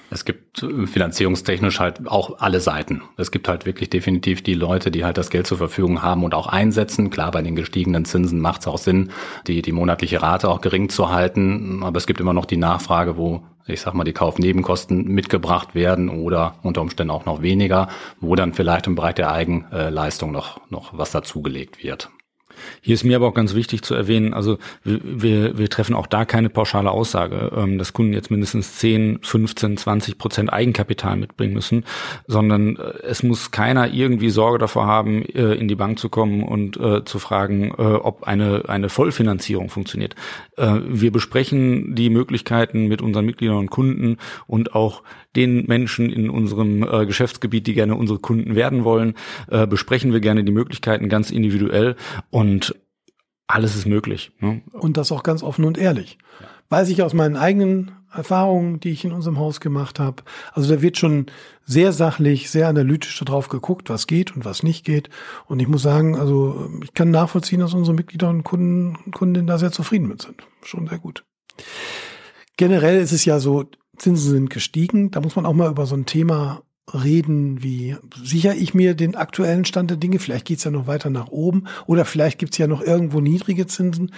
Es 0.10 0.26
gibt 0.26 0.64
äh, 0.64 0.88
finanzierungstechnisch 0.88 1.80
halt 1.80 2.08
auch 2.08 2.40
alle 2.40 2.60
Seiten. 2.60 3.02
Es 3.18 3.32
gibt 3.32 3.48
halt 3.48 3.66
wirklich 3.66 3.90
definitiv 3.90 4.42
die 4.42 4.54
Leute, 4.54 4.92
die 4.92 5.06
halt 5.06 5.18
das 5.18 5.30
Geld 5.30 5.48
zur 5.48 5.58
Verfügung 5.58 6.02
haben 6.02 6.24
und 6.24 6.34
auch 6.34 6.48
einsetzen. 6.48 7.10
Klar, 7.10 7.32
bei 7.32 7.42
den 7.42 7.56
gestiegenen 7.56 8.06
Zinsen 8.06 8.40
macht 8.40 8.62
es 8.62 8.68
auch 8.68 8.78
Sinn, 8.78 9.12
die, 9.48 9.62
die 9.62 9.72
monatliche 9.72 10.22
Rate 10.22 10.50
auch 10.50 10.62
gering 10.62 10.90
zu 10.90 11.12
halten. 11.12 11.84
Aber 11.84 11.98
es 11.98 12.08
gibt 12.08 12.20
immer 12.20 12.34
noch 12.34 12.46
die 12.46 12.58
Nachfrage, 12.58 13.18
wo, 13.18 13.44
ich 13.68 13.82
sag 13.82 13.94
mal, 13.94 14.04
die 14.04 14.14
Kaufnebenkosten 14.14 15.04
mitgebracht 15.06 15.76
werden 15.76 16.10
oder 16.10 16.56
unter 16.64 16.82
Umständen 16.82 17.12
auch 17.12 17.26
noch 17.26 17.42
weniger, 17.42 17.88
wo 18.20 18.36
dann 18.36 18.54
vielleicht 18.54 18.88
im 18.88 18.96
Bereich 18.96 19.16
der 19.16 19.32
Eigenleistung 19.32 20.32
noch, 20.32 20.60
noch 20.70 20.98
was 20.98 21.12
dazugelegt 21.12 21.84
wird. 21.84 22.10
Hier 22.82 22.94
ist 22.94 23.04
mir 23.04 23.16
aber 23.16 23.28
auch 23.28 23.34
ganz 23.34 23.56
wichtig 23.56 23.82
zu 23.82 23.96
erwähnen, 23.96 24.34
also 24.34 24.58
wir, 24.84 25.58
wir 25.58 25.70
treffen 25.70 25.96
auch 25.96 26.08
da 26.08 26.26
keine 26.26 26.50
pauschale 26.50 26.92
Aussage, 26.92 27.52
ähm, 27.56 27.78
dass 27.78 27.94
Kunden 27.94 28.14
jetzt 28.14 28.32
mindestens 28.32 28.78
10, 28.78 29.20
15, 29.22 29.78
20 29.78 30.18
Prozent 30.18 30.54
Eigenkapital 30.54 31.18
mitbringen 31.18 31.54
müssen, 31.54 31.86
sondern 32.28 32.76
äh, 32.76 32.94
es 33.04 33.24
muss 33.24 33.52
keiner 33.52 33.92
irgendwie 33.94 34.30
Sorge 34.30 34.58
davor 34.58 34.86
haben, 34.86 35.24
äh, 35.24 35.54
in 35.54 35.68
die 35.68 35.76
Bank 35.76 36.00
zu 36.00 36.10
kommen 36.10 36.44
und 36.44 36.78
äh, 36.78 37.04
zu 37.06 37.20
fragen, 37.20 37.74
äh, 37.78 37.82
ob 37.82 38.24
eine, 38.24 38.64
eine 38.68 38.90
Vollfinanzierung 38.90 39.70
funktioniert. 39.70 40.16
Äh, 40.58 40.80
wir 40.88 41.12
besprechen 41.12 41.96
die 41.96 42.10
Möglichkeiten 42.10 42.88
mit 42.88 43.02
unseren 43.02 43.26
Mitgliedern 43.26 43.58
und 43.58 43.70
Kunden 43.70 44.18
und 44.48 44.76
auch 44.76 45.04
den 45.36 45.66
Menschen 45.68 46.10
in 46.10 46.30
unserem 46.30 46.84
äh, 46.84 47.06
Geschäftsgebiet, 47.06 47.68
die 47.68 47.74
gerne 47.74 47.96
unsere 47.96 48.20
Kunden 48.20 48.56
werden 48.56 48.84
wollen, 48.84 49.14
äh, 49.50 49.68
besprechen 49.68 50.12
wir 50.12 50.20
gerne 50.20 50.44
die 50.44 50.52
Möglichkeiten 50.52 51.08
ganz 51.08 51.30
individuell 51.30 51.96
und 52.32 52.49
alles 53.48 53.76
ist 53.76 53.88
möglich. 53.88 54.32
Ne? 54.40 54.62
Und 54.74 54.98
das 54.98 55.12
auch 55.12 55.24
ganz 55.24 55.44
offen 55.44 55.66
und 55.66 55.78
ehrlich. 55.78 56.18
Weiß 56.70 56.90
ich 56.90 57.02
aus 57.02 57.14
meinen 57.14 57.36
eigenen 57.36 57.92
Erfahrungen, 58.12 58.80
die 58.80 58.92
ich 58.92 59.06
in 59.06 59.12
unserem 59.12 59.40
Haus 59.40 59.60
gemacht 59.60 60.00
habe. 60.00 60.24
Also 60.54 60.74
da 60.74 60.82
wird 60.82 60.98
schon 60.98 61.28
sehr 61.66 61.92
sachlich, 61.94 62.50
sehr 62.50 62.68
analytisch 62.68 63.20
darauf 63.24 63.50
geguckt, 63.50 63.90
was 63.90 64.08
geht 64.08 64.36
und 64.36 64.46
was 64.46 64.64
nicht 64.64 64.86
geht. 64.86 65.10
Und 65.46 65.60
ich 65.60 65.68
muss 65.68 65.82
sagen, 65.82 66.16
also 66.16 66.70
ich 66.84 66.94
kann 66.94 67.12
nachvollziehen, 67.12 67.60
dass 67.60 67.74
unsere 67.74 67.96
Mitglieder 67.96 68.30
und 68.30 68.44
Kunden 68.44 68.98
und 69.04 69.14
Kundinnen 69.14 69.48
da 69.48 69.58
sehr 69.58 69.72
zufrieden 69.72 70.08
mit 70.08 70.22
sind. 70.22 70.44
Schon 70.64 70.88
sehr 70.88 71.00
gut. 71.00 71.24
Generell 72.58 73.00
ist 73.00 73.12
es 73.12 73.26
ja 73.26 73.40
so, 73.40 73.66
Zinsen 73.98 74.32
sind 74.32 74.50
gestiegen. 74.50 75.12
Da 75.12 75.22
muss 75.22 75.36
man 75.36 75.46
auch 75.46 75.54
mal 75.54 75.70
über 75.70 75.86
so 75.86 75.96
ein 75.96 76.06
Thema 76.06 76.62
reden, 76.94 77.64
wie 77.64 77.96
sichere 78.24 78.56
ich 78.56 78.74
mir 78.74 78.94
den 78.94 79.16
aktuellen 79.16 79.66
Stand 79.66 79.90
der 79.90 79.98
Dinge? 79.98 80.20
Vielleicht 80.20 80.46
geht's 80.46 80.64
ja 80.64 80.72
noch 80.72 80.88
weiter 80.88 81.10
nach 81.10 81.28
oben 81.28 81.66
oder 81.86 82.06
vielleicht 82.06 82.40
gibt's 82.40 82.58
ja 82.58 82.68
noch 82.68 82.82
irgendwo 82.82 83.22
niedrige 83.22 83.68
Zinsen. 83.68 84.14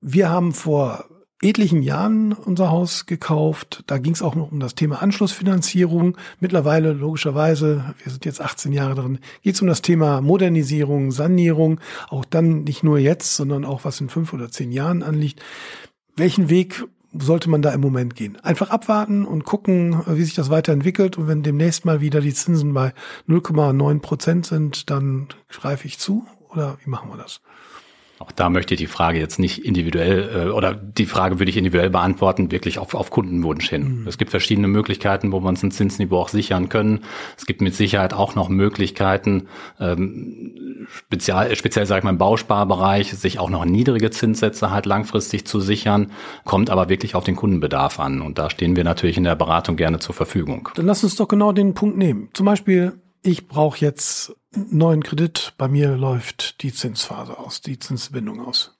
Wir 0.00 0.30
haben 0.30 0.52
vor 0.52 1.04
etlichen 1.42 1.82
Jahren 1.82 2.32
unser 2.32 2.70
Haus 2.70 3.06
gekauft. 3.06 3.84
Da 3.86 3.98
ging 3.98 4.14
es 4.14 4.22
auch 4.22 4.34
noch 4.34 4.52
um 4.52 4.60
das 4.60 4.74
Thema 4.74 5.02
Anschlussfinanzierung. 5.02 6.16
Mittlerweile, 6.40 6.92
logischerweise, 6.92 7.94
wir 8.02 8.10
sind 8.10 8.24
jetzt 8.24 8.40
18 8.40 8.72
Jahre 8.72 8.94
drin, 8.94 9.18
geht 9.42 9.54
es 9.54 9.60
um 9.60 9.68
das 9.68 9.82
Thema 9.82 10.20
Modernisierung, 10.20 11.12
Sanierung. 11.12 11.80
Auch 12.08 12.24
dann 12.24 12.64
nicht 12.64 12.82
nur 12.82 12.98
jetzt, 12.98 13.36
sondern 13.36 13.64
auch 13.64 13.84
was 13.84 14.00
in 14.00 14.08
fünf 14.08 14.32
oder 14.32 14.50
zehn 14.50 14.72
Jahren 14.72 15.02
anliegt. 15.02 15.42
Welchen 16.16 16.48
Weg 16.48 16.84
sollte 17.20 17.50
man 17.50 17.62
da 17.62 17.70
im 17.72 17.80
Moment 17.80 18.14
gehen? 18.14 18.36
Einfach 18.42 18.70
abwarten 18.70 19.24
und 19.24 19.44
gucken, 19.44 20.02
wie 20.06 20.22
sich 20.24 20.34
das 20.34 20.50
weiterentwickelt. 20.50 21.18
Und 21.18 21.28
wenn 21.28 21.42
demnächst 21.42 21.84
mal 21.84 22.00
wieder 22.00 22.20
die 22.20 22.34
Zinsen 22.34 22.72
bei 22.74 22.92
0,9 23.28 24.00
Prozent 24.00 24.46
sind, 24.46 24.90
dann 24.90 25.28
greife 25.48 25.86
ich 25.86 25.98
zu? 25.98 26.26
Oder 26.50 26.78
wie 26.84 26.90
machen 26.90 27.10
wir 27.10 27.16
das? 27.16 27.40
Auch 28.18 28.32
da 28.32 28.48
möchte 28.48 28.72
ich 28.72 28.78
die 28.78 28.86
Frage 28.86 29.18
jetzt 29.18 29.38
nicht 29.38 29.64
individuell 29.64 30.46
äh, 30.48 30.50
oder 30.50 30.74
die 30.74 31.04
Frage 31.04 31.38
würde 31.38 31.50
ich 31.50 31.56
individuell 31.56 31.90
beantworten, 31.90 32.50
wirklich 32.50 32.78
auf, 32.78 32.94
auf 32.94 33.10
Kundenwunsch 33.10 33.68
hin. 33.68 34.00
Mhm. 34.00 34.08
Es 34.08 34.16
gibt 34.16 34.30
verschiedene 34.30 34.68
Möglichkeiten, 34.68 35.32
wo 35.32 35.40
wir 35.40 35.48
uns 35.48 35.62
ein 35.62 35.70
Zinsniveau 35.70 36.18
auch 36.18 36.28
sichern 36.28 36.70
können. 36.70 37.00
Es 37.36 37.44
gibt 37.44 37.60
mit 37.60 37.74
Sicherheit 37.74 38.14
auch 38.14 38.34
noch 38.34 38.48
Möglichkeiten, 38.48 39.48
ähm, 39.78 40.86
speziell, 40.88 41.54
speziell 41.56 41.84
sage 41.84 41.98
ich 41.98 42.04
mal 42.04 42.10
im 42.10 42.18
Bausparbereich, 42.18 43.12
sich 43.12 43.38
auch 43.38 43.50
noch 43.50 43.66
niedrige 43.66 44.10
Zinssätze 44.10 44.70
halt 44.70 44.86
langfristig 44.86 45.46
zu 45.46 45.60
sichern, 45.60 46.12
kommt 46.44 46.70
aber 46.70 46.88
wirklich 46.88 47.14
auf 47.16 47.24
den 47.24 47.36
Kundenbedarf 47.36 48.00
an. 48.00 48.22
Und 48.22 48.38
da 48.38 48.48
stehen 48.48 48.76
wir 48.76 48.84
natürlich 48.84 49.18
in 49.18 49.24
der 49.24 49.36
Beratung 49.36 49.76
gerne 49.76 49.98
zur 49.98 50.14
Verfügung. 50.14 50.70
Dann 50.74 50.86
lass 50.86 51.04
uns 51.04 51.16
doch 51.16 51.28
genau 51.28 51.52
den 51.52 51.74
Punkt 51.74 51.98
nehmen. 51.98 52.30
Zum 52.32 52.46
Beispiel 52.46 52.94
ich 53.26 53.48
brauche 53.48 53.80
jetzt 53.80 54.36
neuen 54.70 55.02
Kredit, 55.02 55.54
bei 55.58 55.68
mir 55.68 55.96
läuft 55.96 56.62
die 56.62 56.72
Zinsphase 56.72 57.38
aus, 57.38 57.60
die 57.60 57.78
Zinsbindung 57.78 58.40
aus. 58.40 58.75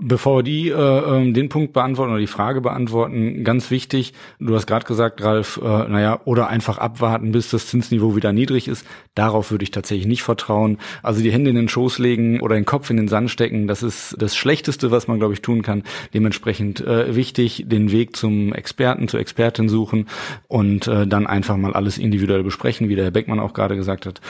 Bevor 0.00 0.36
wir 0.38 0.42
die, 0.44 0.68
äh, 0.68 0.74
ähm, 0.74 1.34
den 1.34 1.48
Punkt 1.48 1.72
beantworten 1.72 2.12
oder 2.12 2.20
die 2.20 2.28
Frage 2.28 2.60
beantworten, 2.60 3.42
ganz 3.42 3.68
wichtig, 3.72 4.12
du 4.38 4.54
hast 4.54 4.68
gerade 4.68 4.86
gesagt, 4.86 5.20
Ralf, 5.24 5.60
äh, 5.60 5.66
naja, 5.88 6.20
oder 6.24 6.46
einfach 6.46 6.78
abwarten, 6.78 7.32
bis 7.32 7.50
das 7.50 7.66
Zinsniveau 7.66 8.14
wieder 8.14 8.32
niedrig 8.32 8.68
ist. 8.68 8.86
Darauf 9.16 9.50
würde 9.50 9.64
ich 9.64 9.72
tatsächlich 9.72 10.06
nicht 10.06 10.22
vertrauen. 10.22 10.78
Also 11.02 11.20
die 11.20 11.32
Hände 11.32 11.50
in 11.50 11.56
den 11.56 11.68
Schoß 11.68 11.98
legen 11.98 12.40
oder 12.40 12.54
den 12.54 12.64
Kopf 12.64 12.90
in 12.90 12.96
den 12.96 13.08
Sand 13.08 13.32
stecken, 13.32 13.66
das 13.66 13.82
ist 13.82 14.14
das 14.20 14.36
Schlechteste, 14.36 14.92
was 14.92 15.08
man, 15.08 15.18
glaube 15.18 15.34
ich, 15.34 15.42
tun 15.42 15.62
kann. 15.62 15.82
Dementsprechend 16.14 16.80
äh, 16.80 17.16
wichtig, 17.16 17.64
den 17.66 17.90
Weg 17.90 18.14
zum 18.14 18.52
Experten, 18.52 19.08
zur 19.08 19.18
Expertin 19.18 19.68
suchen 19.68 20.06
und 20.46 20.86
äh, 20.86 21.08
dann 21.08 21.26
einfach 21.26 21.56
mal 21.56 21.72
alles 21.72 21.98
individuell 21.98 22.44
besprechen, 22.44 22.88
wie 22.88 22.94
der 22.94 23.06
Herr 23.06 23.10
Beckmann 23.10 23.40
auch 23.40 23.52
gerade 23.52 23.74
gesagt 23.74 24.06
hat. 24.06 24.20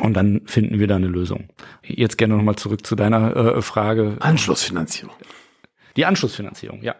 Und 0.00 0.14
dann 0.14 0.42
finden 0.44 0.78
wir 0.78 0.86
da 0.86 0.96
eine 0.96 1.06
Lösung. 1.06 1.48
Jetzt 1.82 2.18
gerne 2.18 2.36
nochmal 2.36 2.56
zurück 2.56 2.86
zu 2.86 2.96
deiner 2.96 3.34
äh, 3.36 3.62
Frage. 3.62 4.16
Anschlussfinanzierung. 4.20 5.14
Die 5.96 6.04
Anschlussfinanzierung, 6.04 6.82
ja. 6.82 6.94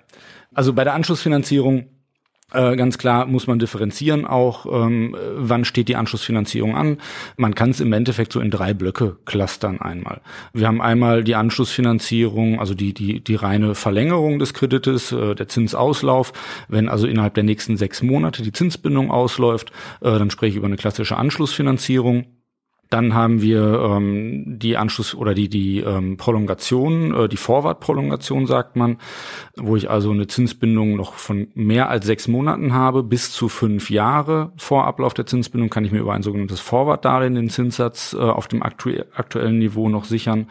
Also 0.54 0.72
bei 0.72 0.84
der 0.84 0.94
Anschlussfinanzierung 0.94 1.86
äh, 2.52 2.76
ganz 2.76 2.96
klar 2.96 3.26
muss 3.26 3.48
man 3.48 3.58
differenzieren 3.58 4.24
auch, 4.24 4.66
ähm, 4.66 5.16
wann 5.34 5.64
steht 5.64 5.88
die 5.88 5.96
Anschlussfinanzierung 5.96 6.76
an. 6.76 6.98
Man 7.36 7.56
kann 7.56 7.70
es 7.70 7.80
im 7.80 7.92
Endeffekt 7.92 8.32
so 8.32 8.38
in 8.38 8.52
drei 8.52 8.72
Blöcke 8.72 9.16
clustern 9.24 9.80
einmal. 9.80 10.20
Wir 10.52 10.68
haben 10.68 10.80
einmal 10.80 11.24
die 11.24 11.34
Anschlussfinanzierung, 11.34 12.60
also 12.60 12.74
die, 12.74 12.94
die, 12.94 13.22
die 13.22 13.34
reine 13.34 13.74
Verlängerung 13.74 14.38
des 14.38 14.54
Kredites, 14.54 15.10
äh, 15.10 15.34
der 15.34 15.48
Zinsauslauf. 15.48 16.32
Wenn 16.68 16.88
also 16.88 17.08
innerhalb 17.08 17.34
der 17.34 17.42
nächsten 17.42 17.76
sechs 17.76 18.00
Monate 18.00 18.42
die 18.42 18.52
Zinsbindung 18.52 19.10
ausläuft, 19.10 19.72
äh, 20.00 20.16
dann 20.16 20.30
spreche 20.30 20.50
ich 20.50 20.56
über 20.56 20.66
eine 20.66 20.76
klassische 20.76 21.16
Anschlussfinanzierung. 21.16 22.26
Dann 22.90 23.14
haben 23.14 23.42
wir 23.42 23.80
ähm, 23.80 24.58
die 24.58 24.76
Anschluss 24.76 25.14
oder 25.14 25.34
die 25.34 25.48
die 25.48 25.80
ähm, 25.80 26.16
Prolongation, 26.16 27.14
äh, 27.14 27.28
die 27.28 27.36
Vorwartprolongation 27.36 28.46
sagt 28.46 28.76
man, 28.76 28.98
wo 29.56 29.76
ich 29.76 29.90
also 29.90 30.10
eine 30.10 30.28
Zinsbindung 30.28 30.96
noch 30.96 31.14
von 31.14 31.48
mehr 31.54 31.90
als 31.90 32.06
sechs 32.06 32.28
Monaten 32.28 32.74
habe, 32.74 33.02
bis 33.02 33.32
zu 33.32 33.48
fünf 33.48 33.90
Jahre 33.90 34.52
vor 34.56 34.86
Ablauf 34.86 35.14
der 35.14 35.26
Zinsbindung 35.26 35.70
kann 35.70 35.84
ich 35.84 35.92
mir 35.92 36.00
über 36.00 36.14
ein 36.14 36.22
sogenanntes 36.22 36.60
Vorwartdarlehen 36.60 37.34
den 37.34 37.50
Zinssatz 37.50 38.14
äh, 38.14 38.18
auf 38.18 38.46
dem 38.48 38.62
aktu 38.62 38.90
aktuellen 39.14 39.58
Niveau 39.58 39.88
noch 39.88 40.04
sichern. 40.04 40.46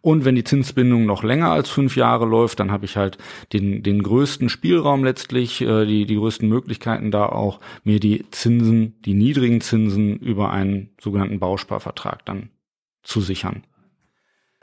Und 0.00 0.24
wenn 0.24 0.34
die 0.34 0.44
Zinsbindung 0.44 1.04
noch 1.04 1.22
länger 1.22 1.50
als 1.50 1.68
fünf 1.68 1.96
Jahre 1.96 2.26
läuft, 2.26 2.60
dann 2.60 2.70
habe 2.70 2.84
ich 2.84 2.96
halt 2.96 3.18
den 3.52 3.82
den 3.82 4.02
größten 4.02 4.48
Spielraum 4.48 5.04
letztlich, 5.04 5.60
äh, 5.60 5.84
die 5.84 6.06
die 6.06 6.16
größten 6.16 6.48
Möglichkeiten 6.48 7.10
da 7.10 7.26
auch 7.26 7.60
mir 7.84 8.00
die 8.00 8.24
Zinsen, 8.30 8.94
die 9.04 9.14
niedrigen 9.14 9.60
Zinsen 9.60 10.16
über 10.16 10.50
einen 10.50 10.90
sogenannten 11.00 11.38
Bausparvertrag 11.38 12.24
dann 12.24 12.50
zu 13.02 13.20
sichern. 13.20 13.64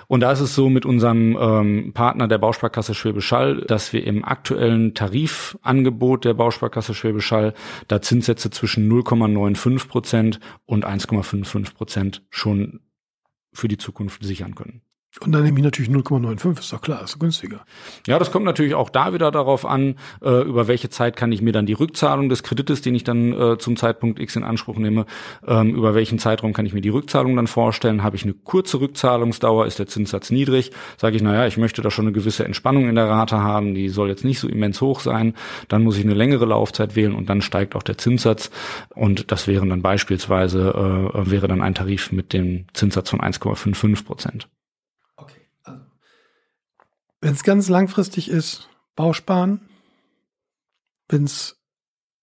Und 0.08 0.20
da 0.20 0.32
ist 0.32 0.42
es 0.42 0.56
so 0.56 0.70
mit 0.70 0.86
unserem 0.86 1.38
ähm, 1.40 1.92
Partner 1.94 2.28
der 2.28 2.38
Bausparkasse 2.38 2.94
Schwäbisch 2.94 3.32
Hall, 3.32 3.62
dass 3.62 3.94
wir 3.94 4.06
im 4.06 4.25
aktuellen 4.25 4.94
Tarifangebot 4.94 6.25
der 6.25 6.34
Bausparkasse 6.34 6.94
Schwäbisch 6.94 7.32
Hall 7.32 7.54
da 7.88 8.02
Zinssätze 8.02 8.50
zwischen 8.50 8.92
0,95 8.92 9.88
Prozent 9.88 10.40
und 10.66 10.86
1,55 10.86 11.74
Prozent 11.74 12.25
schon 12.30 12.82
für 13.54 13.68
die 13.68 13.78
Zukunft 13.78 14.24
sichern 14.24 14.56
können. 14.56 14.82
Und 15.20 15.32
dann 15.32 15.43
nehme 15.43 15.60
ich 15.60 15.63
natürlich 15.63 15.91
0,95, 15.91 16.60
ist 16.60 16.74
doch 16.74 16.82
klar, 16.82 17.03
ist 17.03 17.20
günstiger. 17.20 17.63
Ja, 18.08 18.17
das 18.17 18.32
kommt 18.32 18.46
natürlich 18.46 18.74
auch 18.74 18.89
da 18.89 19.13
wieder 19.13 19.29
darauf 19.29 19.63
an, 19.63 19.96
äh, 20.24 20.41
über 20.41 20.67
welche 20.67 20.89
Zeit 20.89 21.15
kann 21.15 21.32
ich 21.32 21.41
mir 21.41 21.53
dann 21.53 21.67
die 21.67 21.74
Rückzahlung 21.74 22.29
des 22.29 22.41
Kredites, 22.41 22.82
den 22.82 22.96
ich 22.96 23.03
dann 23.03 23.32
äh, 23.32 23.58
zum 23.60 23.77
Zeitpunkt 23.77 24.20
X 24.20 24.36
in 24.36 24.43
Anspruch 24.43 24.77
nehme, 24.77 25.05
ähm, 25.46 25.75
über 25.75 25.93
welchen 25.93 26.17
Zeitraum 26.17 26.53
kann 26.53 26.65
ich 26.65 26.74
mir 26.74 26.82
die 26.82 26.89
Rückzahlung 26.89 27.36
dann 27.36 27.46
vorstellen. 27.46 28.01
Habe 28.01 28.15
ich 28.15 28.24
eine 28.24 28.34
kurze 28.34 28.79
Rückzahlungsdauer, 28.79 29.67
ist 29.67 29.77
der 29.77 29.86
Zinssatz 29.86 30.32
niedrig, 30.32 30.72
sage 30.98 31.15
ich, 31.15 31.22
naja, 31.22 31.46
ich 31.46 31.58
möchte 31.58 31.84
da 31.84 31.91
schon 31.91 32.05
eine 32.05 32.13
gewisse 32.13 32.43
Entspannung 32.43 32.89
in 32.89 32.96
der 32.96 33.08
Rate 33.08 33.38
haben, 33.38 33.75
die 33.75 33.89
soll 33.89 34.10
jetzt 34.10 34.25
nicht 34.25 34.39
so 34.39 34.48
immens 34.48 34.82
hoch 34.82 35.00
sein, 35.00 35.36
dann 35.67 35.84
muss 35.84 35.98
ich 35.98 36.05
eine 36.05 36.15
längere 36.15 36.46
Laufzeit 36.46 36.96
wählen 36.96 37.13
und 37.13 37.29
dann 37.29 37.43
steigt 37.43 37.75
auch 37.75 37.84
der 37.84 38.00
Zinssatz 38.00 38.50
und 38.96 39.32
das 39.32 39.48
wären 39.48 39.70
dann 39.70 39.84
beispielsweise, 39.84 41.12
äh, 41.13 41.29
wäre 41.29 41.48
dann 41.48 41.62
ein 41.62 41.75
Tarif 41.75 42.12
mit 42.12 42.34
dem 42.34 42.65
Zinssatz 42.74 43.12
von 43.12 43.20
1,55 43.22 44.05
Prozent. 44.05 44.48
Wenn 47.24 47.32
es 47.32 47.44
ganz 47.44 47.70
langfristig 47.70 48.30
ist, 48.30 48.68
Bausparen. 48.98 49.62
Wenn 51.08 51.24
es 51.24 51.58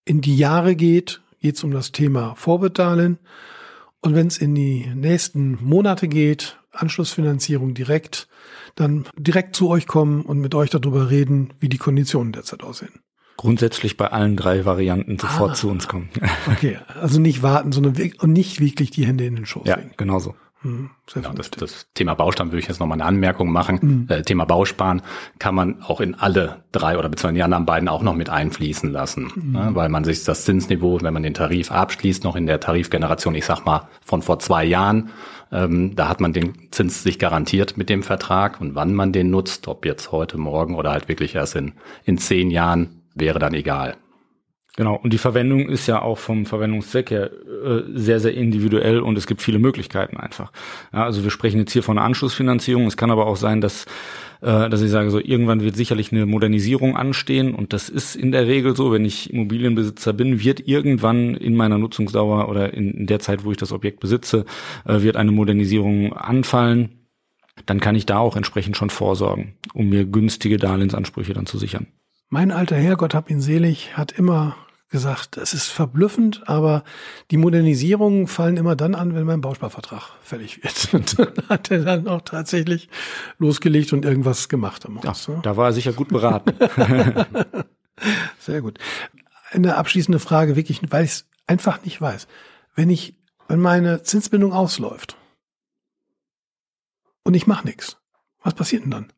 in 0.05 0.21
die 0.21 0.37
Jahre 0.37 0.77
geht, 0.77 1.23
geht 1.41 1.57
es 1.57 1.65
um 1.65 1.71
das 1.71 1.91
Thema 1.91 2.35
Vorbetalen. 2.35 3.19
Und 4.03 4.15
wenn 4.15 4.27
es 4.27 4.37
in 4.37 4.55
die 4.55 4.87
nächsten 4.95 5.57
Monate 5.65 6.07
geht, 6.07 6.59
Anschlussfinanzierung 6.73 7.73
direkt, 7.73 8.29
dann 8.75 9.07
direkt 9.17 9.57
zu 9.57 9.71
euch 9.71 9.87
kommen 9.87 10.21
und 10.21 10.39
mit 10.39 10.55
euch 10.55 10.69
darüber 10.69 11.09
reden, 11.09 11.55
wie 11.61 11.71
die 11.71 11.79
Konditionen 11.79 12.35
derzeit 12.35 12.63
aussehen. 12.63 13.01
Grundsätzlich 13.39 13.97
bei 13.97 14.09
allen 14.09 14.37
drei 14.37 14.67
Varianten 14.67 15.19
sofort 15.19 15.53
ah, 15.53 15.55
zu 15.55 15.71
uns 15.71 15.89
kommen. 15.89 16.11
Okay, 16.53 16.79
also 17.01 17.19
nicht 17.19 17.43
warten, 17.43 17.73
sondern 17.73 17.95
und 18.19 18.33
nicht 18.35 18.61
wirklich 18.61 18.91
die 18.91 19.07
Hände 19.07 19.25
in 19.25 19.37
den 19.37 19.47
Schoß 19.47 19.67
ja, 19.67 19.77
legen. 19.77 19.95
Genau 19.97 20.19
so. 20.19 20.35
Mhm, 20.63 20.91
genau, 21.13 21.33
das, 21.33 21.51
das, 21.51 21.87
Thema 21.95 22.15
Baustand 22.15 22.53
würde 22.53 22.61
ich 22.61 22.69
jetzt 22.69 22.81
nochmal 22.81 22.97
eine 22.97 23.07
Anmerkung 23.07 23.51
machen. 23.51 23.79
Mhm. 23.81 24.07
Äh, 24.15 24.23
Thema 24.23 24.45
Bausparen 24.45 25.01
kann 25.39 25.55
man 25.55 25.83
auch 25.83 26.01
in 26.01 26.15
alle 26.15 26.65
drei 26.73 26.99
oder 26.99 27.09
beziehungsweise 27.09 27.37
die 27.37 27.43
anderen 27.43 27.65
beiden 27.65 27.89
auch 27.89 28.03
noch 28.03 28.15
mit 28.15 28.29
einfließen 28.29 28.93
lassen, 28.93 29.33
mhm. 29.35 29.53
ne, 29.53 29.71
weil 29.73 29.89
man 29.89 30.05
sich 30.05 30.23
das 30.25 30.45
Zinsniveau, 30.45 31.01
wenn 31.01 31.15
man 31.15 31.23
den 31.23 31.33
Tarif 31.33 31.73
abschließt, 31.73 32.25
noch 32.25 32.37
in 32.37 32.47
der 32.47 32.61
Tarifgeneration, 32.61 33.35
ich 33.35 33.47
sag 33.47 33.65
mal 33.65 33.89
von 34.03 34.21
vor 34.21 34.39
zwei 34.39 34.65
Jahren, 34.65 35.11
ähm, 35.51 35.97
da 35.97 36.09
hat 36.09 36.21
man 36.21 36.35
den 36.35 36.71
Zins 36.71 37.03
sich 37.03 37.19
garantiert 37.19 37.79
mit 37.79 37.89
dem 37.89 38.03
Vertrag 38.03 38.61
und 38.61 38.75
wann 38.75 38.95
man 38.95 39.13
den 39.13 39.31
nutzt, 39.31 39.67
ob 39.67 39.87
jetzt 39.87 40.13
heute, 40.13 40.37
morgen 40.37 40.75
oder 40.75 40.91
halt 40.91 41.09
wirklich 41.09 41.35
erst 41.35 41.57
in, 41.57 41.73
in 42.05 42.19
zehn 42.19 42.51
Jahren, 42.51 43.03
wäre 43.15 43.39
dann 43.39 43.55
egal. 43.55 43.97
Genau, 44.81 44.95
und 44.95 45.13
die 45.13 45.19
Verwendung 45.19 45.69
ist 45.69 45.87
ja 45.89 46.01
auch 46.01 46.17
vom 46.17 46.47
Verwendungszweck 46.47 47.11
her 47.11 47.31
äh, 47.63 47.83
sehr, 47.93 48.19
sehr 48.19 48.33
individuell 48.33 49.01
und 49.01 49.19
es 49.19 49.27
gibt 49.27 49.43
viele 49.43 49.59
Möglichkeiten 49.59 50.17
einfach. 50.17 50.53
Ja, 50.91 51.05
also 51.05 51.23
wir 51.23 51.31
sprechen 51.31 51.59
jetzt 51.59 51.73
hier 51.73 51.83
von 51.83 51.99
Anschlussfinanzierung. 51.99 52.87
Es 52.87 52.97
kann 52.97 53.11
aber 53.11 53.27
auch 53.27 53.37
sein, 53.37 53.61
dass, 53.61 53.85
äh, 54.41 54.71
dass 54.71 54.81
ich 54.81 54.91
sage, 54.91 55.11
so 55.11 55.21
irgendwann 55.21 55.61
wird 55.61 55.77
sicherlich 55.77 56.13
eine 56.13 56.25
Modernisierung 56.25 56.97
anstehen 56.97 57.55
und 57.55 57.75
das 57.75 57.91
ist 57.91 58.17
in 58.17 58.33
der 58.33 58.47
Regel 58.47 58.75
so, 58.75 58.91
wenn 58.91 59.05
ich 59.05 59.31
Immobilienbesitzer 59.31 60.15
bin, 60.15 60.43
wird 60.43 60.67
irgendwann 60.67 61.35
in 61.35 61.57
meiner 61.57 61.77
Nutzungsdauer 61.77 62.49
oder 62.49 62.73
in 62.73 63.07
der 63.07 63.19
Zeit, 63.19 63.45
wo 63.45 63.51
ich 63.51 63.59
das 63.59 63.73
Objekt 63.73 64.01
besitze, 64.01 64.47
äh, 64.87 65.03
wird 65.03 65.19
eine 65.19 65.31
Modernisierung 65.31 66.15
anfallen. 66.15 67.01
Dann 67.67 67.81
kann 67.81 67.97
ich 67.97 68.07
da 68.07 68.17
auch 68.17 68.35
entsprechend 68.35 68.79
schon 68.79 68.89
vorsorgen, 68.89 69.57
um 69.75 69.91
mir 69.91 70.07
günstige 70.07 70.57
Darlehensansprüche 70.57 71.35
dann 71.35 71.45
zu 71.45 71.59
sichern. 71.59 71.87
Mein 72.31 72.51
alter 72.51 72.77
Herrgott, 72.77 73.15
hab 73.15 73.29
ihn 73.29 73.43
selig, 73.43 73.99
hat 73.99 74.13
immer 74.13 74.57
gesagt, 74.91 75.37
es 75.37 75.55
ist 75.55 75.69
verblüffend, 75.69 76.49
aber 76.49 76.83
die 77.31 77.37
Modernisierungen 77.37 78.27
fallen 78.27 78.57
immer 78.57 78.75
dann 78.75 78.95
an, 78.95 79.15
wenn 79.15 79.25
mein 79.25 79.41
Bausparvertrag 79.41 80.03
fällig 80.21 80.63
wird. 80.63 80.89
Und 80.93 81.19
dann 81.19 81.49
hat 81.49 81.71
er 81.71 81.85
dann 81.85 82.09
auch 82.09 82.23
tatsächlich 82.23 82.89
losgelegt 83.39 83.93
und 83.93 84.05
irgendwas 84.05 84.49
gemacht 84.49 84.85
am 84.87 85.03
Haus. 85.03 85.29
Ja, 85.29 85.35
ne? 85.35 85.41
Da 85.43 85.57
war 85.57 85.69
er 85.69 85.73
sicher 85.73 85.93
gut 85.93 86.09
beraten. 86.09 86.53
Sehr 88.39 88.61
gut. 88.61 88.79
Eine 89.51 89.77
abschließende 89.77 90.19
Frage, 90.19 90.57
wirklich, 90.57 90.81
weil 90.91 91.05
ich 91.05 91.11
es 91.11 91.27
einfach 91.47 91.85
nicht 91.85 92.01
weiß. 92.01 92.27
Wenn 92.75 92.91
ich, 92.91 93.15
wenn 93.49 93.61
meine 93.61 94.03
Zinsbindung 94.03 94.53
ausläuft 94.53 95.17
und 97.25 97.35
ich 97.35 97.47
mache 97.47 97.67
nichts, 97.67 97.97
was 98.43 98.55
passiert 98.55 98.85
denn 98.85 98.91
dann? 98.91 99.13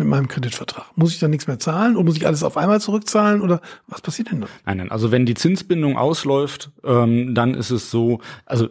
Mit 0.00 0.08
meinem 0.08 0.26
Kreditvertrag? 0.28 0.86
Muss 0.96 1.12
ich 1.12 1.20
dann 1.20 1.30
nichts 1.30 1.46
mehr 1.46 1.58
zahlen 1.58 1.96
oder 1.96 2.04
muss 2.04 2.16
ich 2.16 2.26
alles 2.26 2.42
auf 2.42 2.56
einmal 2.56 2.80
zurückzahlen 2.80 3.40
oder 3.40 3.60
was 3.86 4.00
passiert 4.00 4.32
denn 4.32 4.40
dann? 4.40 4.50
Nein, 4.66 4.78
nein. 4.78 4.90
Also 4.90 5.12
wenn 5.12 5.26
die 5.26 5.34
Zinsbindung 5.34 5.96
ausläuft, 5.96 6.70
ähm, 6.84 7.34
dann 7.34 7.54
ist 7.54 7.70
es 7.70 7.90
so, 7.90 8.20
also 8.46 8.68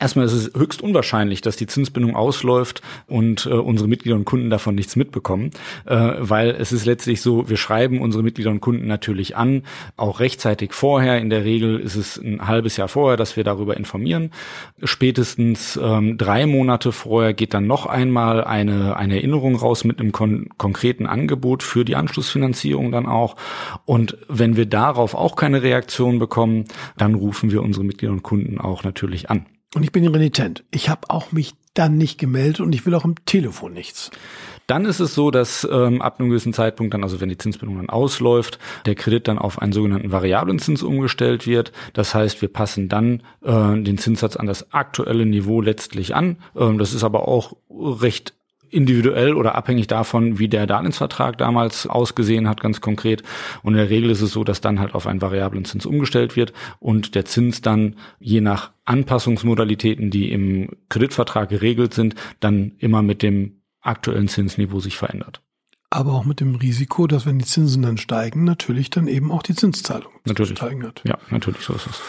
Erstmal 0.00 0.24
ist 0.24 0.32
es 0.32 0.50
höchst 0.54 0.80
unwahrscheinlich, 0.80 1.42
dass 1.42 1.56
die 1.56 1.66
Zinsbindung 1.66 2.16
ausläuft 2.16 2.80
und 3.06 3.44
äh, 3.44 3.50
unsere 3.50 3.86
Mitglieder 3.86 4.16
und 4.16 4.24
Kunden 4.24 4.48
davon 4.48 4.74
nichts 4.74 4.96
mitbekommen, 4.96 5.50
äh, 5.84 6.12
weil 6.18 6.50
es 6.50 6.72
ist 6.72 6.86
letztlich 6.86 7.20
so, 7.20 7.50
wir 7.50 7.58
schreiben 7.58 8.00
unsere 8.00 8.22
Mitglieder 8.22 8.50
und 8.50 8.62
Kunden 8.62 8.86
natürlich 8.86 9.36
an, 9.36 9.62
auch 9.98 10.20
rechtzeitig 10.20 10.72
vorher. 10.72 11.18
In 11.18 11.28
der 11.28 11.44
Regel 11.44 11.78
ist 11.78 11.96
es 11.96 12.16
ein 12.16 12.46
halbes 12.48 12.78
Jahr 12.78 12.88
vorher, 12.88 13.18
dass 13.18 13.36
wir 13.36 13.44
darüber 13.44 13.76
informieren. 13.76 14.30
Spätestens 14.82 15.78
ähm, 15.80 16.16
drei 16.16 16.46
Monate 16.46 16.92
vorher 16.92 17.34
geht 17.34 17.52
dann 17.52 17.66
noch 17.66 17.84
einmal 17.84 18.42
eine, 18.42 18.96
eine 18.96 19.16
Erinnerung 19.16 19.54
raus 19.54 19.84
mit 19.84 20.00
einem 20.00 20.12
kon 20.12 20.48
konkreten 20.56 21.06
Angebot 21.06 21.62
für 21.62 21.84
die 21.84 21.96
Anschlussfinanzierung 21.96 22.90
dann 22.90 23.04
auch. 23.04 23.36
Und 23.84 24.16
wenn 24.28 24.56
wir 24.56 24.64
darauf 24.64 25.14
auch 25.14 25.36
keine 25.36 25.62
Reaktion 25.62 26.18
bekommen, 26.18 26.64
dann 26.96 27.14
rufen 27.14 27.50
wir 27.52 27.62
unsere 27.62 27.84
Mitglieder 27.84 28.12
und 28.12 28.22
Kunden 28.22 28.58
auch 28.58 28.82
natürlich 28.82 29.28
an. 29.28 29.44
Und 29.74 29.84
ich 29.84 29.92
bin 29.92 30.06
renitent. 30.06 30.64
Ich 30.70 30.88
habe 30.88 31.08
auch 31.10 31.32
mich 31.32 31.54
dann 31.74 31.96
nicht 31.96 32.18
gemeldet 32.18 32.60
und 32.60 32.74
ich 32.74 32.84
will 32.84 32.94
auch 32.94 33.04
am 33.04 33.14
Telefon 33.24 33.72
nichts. 33.72 34.10
Dann 34.66 34.84
ist 34.84 35.00
es 35.00 35.14
so, 35.14 35.30
dass 35.30 35.66
ähm, 35.70 36.00
ab 36.00 36.20
einem 36.20 36.28
gewissen 36.28 36.52
Zeitpunkt 36.52 36.94
dann, 36.94 37.02
also 37.02 37.20
wenn 37.20 37.28
die 37.28 37.38
Zinsbindung 37.38 37.78
dann 37.78 37.88
ausläuft, 37.88 38.58
der 38.86 38.94
Kredit 38.94 39.26
dann 39.26 39.38
auf 39.38 39.60
einen 39.60 39.72
sogenannten 39.72 40.12
variablen 40.12 40.60
Zins 40.60 40.82
umgestellt 40.82 41.46
wird. 41.46 41.72
Das 41.92 42.14
heißt, 42.14 42.40
wir 42.40 42.52
passen 42.52 42.88
dann 42.88 43.22
äh, 43.42 43.82
den 43.82 43.98
Zinssatz 43.98 44.36
an 44.36 44.46
das 44.46 44.72
aktuelle 44.72 45.26
Niveau 45.26 45.60
letztlich 45.60 46.14
an. 46.14 46.38
Ähm, 46.56 46.78
das 46.78 46.92
ist 46.92 47.02
aber 47.02 47.26
auch 47.26 47.56
recht 47.68 48.34
individuell 48.70 49.34
oder 49.34 49.54
abhängig 49.54 49.86
davon, 49.86 50.38
wie 50.38 50.48
der 50.48 50.66
Darlehensvertrag 50.66 51.36
damals 51.38 51.86
ausgesehen 51.86 52.48
hat, 52.48 52.60
ganz 52.60 52.80
konkret. 52.80 53.22
Und 53.62 53.74
in 53.74 53.78
der 53.78 53.90
Regel 53.90 54.10
ist 54.10 54.20
es 54.20 54.32
so, 54.32 54.44
dass 54.44 54.60
dann 54.60 54.80
halt 54.80 54.94
auf 54.94 55.06
einen 55.06 55.20
variablen 55.20 55.64
Zins 55.64 55.86
umgestellt 55.86 56.36
wird 56.36 56.52
und 56.78 57.14
der 57.14 57.24
Zins 57.24 57.60
dann 57.60 57.96
je 58.18 58.40
nach 58.40 58.72
Anpassungsmodalitäten, 58.84 60.10
die 60.10 60.32
im 60.32 60.70
Kreditvertrag 60.88 61.48
geregelt 61.48 61.94
sind, 61.94 62.14
dann 62.40 62.72
immer 62.78 63.02
mit 63.02 63.22
dem 63.22 63.60
aktuellen 63.80 64.28
Zinsniveau 64.28 64.80
sich 64.80 64.96
verändert. 64.96 65.42
Aber 65.90 66.12
auch 66.12 66.24
mit 66.24 66.40
dem 66.40 66.54
Risiko, 66.54 67.08
dass 67.08 67.26
wenn 67.26 67.38
die 67.38 67.44
Zinsen 67.44 67.82
dann 67.82 67.98
steigen, 67.98 68.44
natürlich 68.44 68.90
dann 68.90 69.08
eben 69.08 69.32
auch 69.32 69.42
die 69.42 69.56
Zinszahlung 69.56 70.12
natürlich. 70.24 70.56
steigen 70.56 70.86
hat. 70.86 71.02
Ja, 71.04 71.18
natürlich, 71.30 71.62
so 71.62 71.74
ist 71.74 71.86
es. 71.88 72.00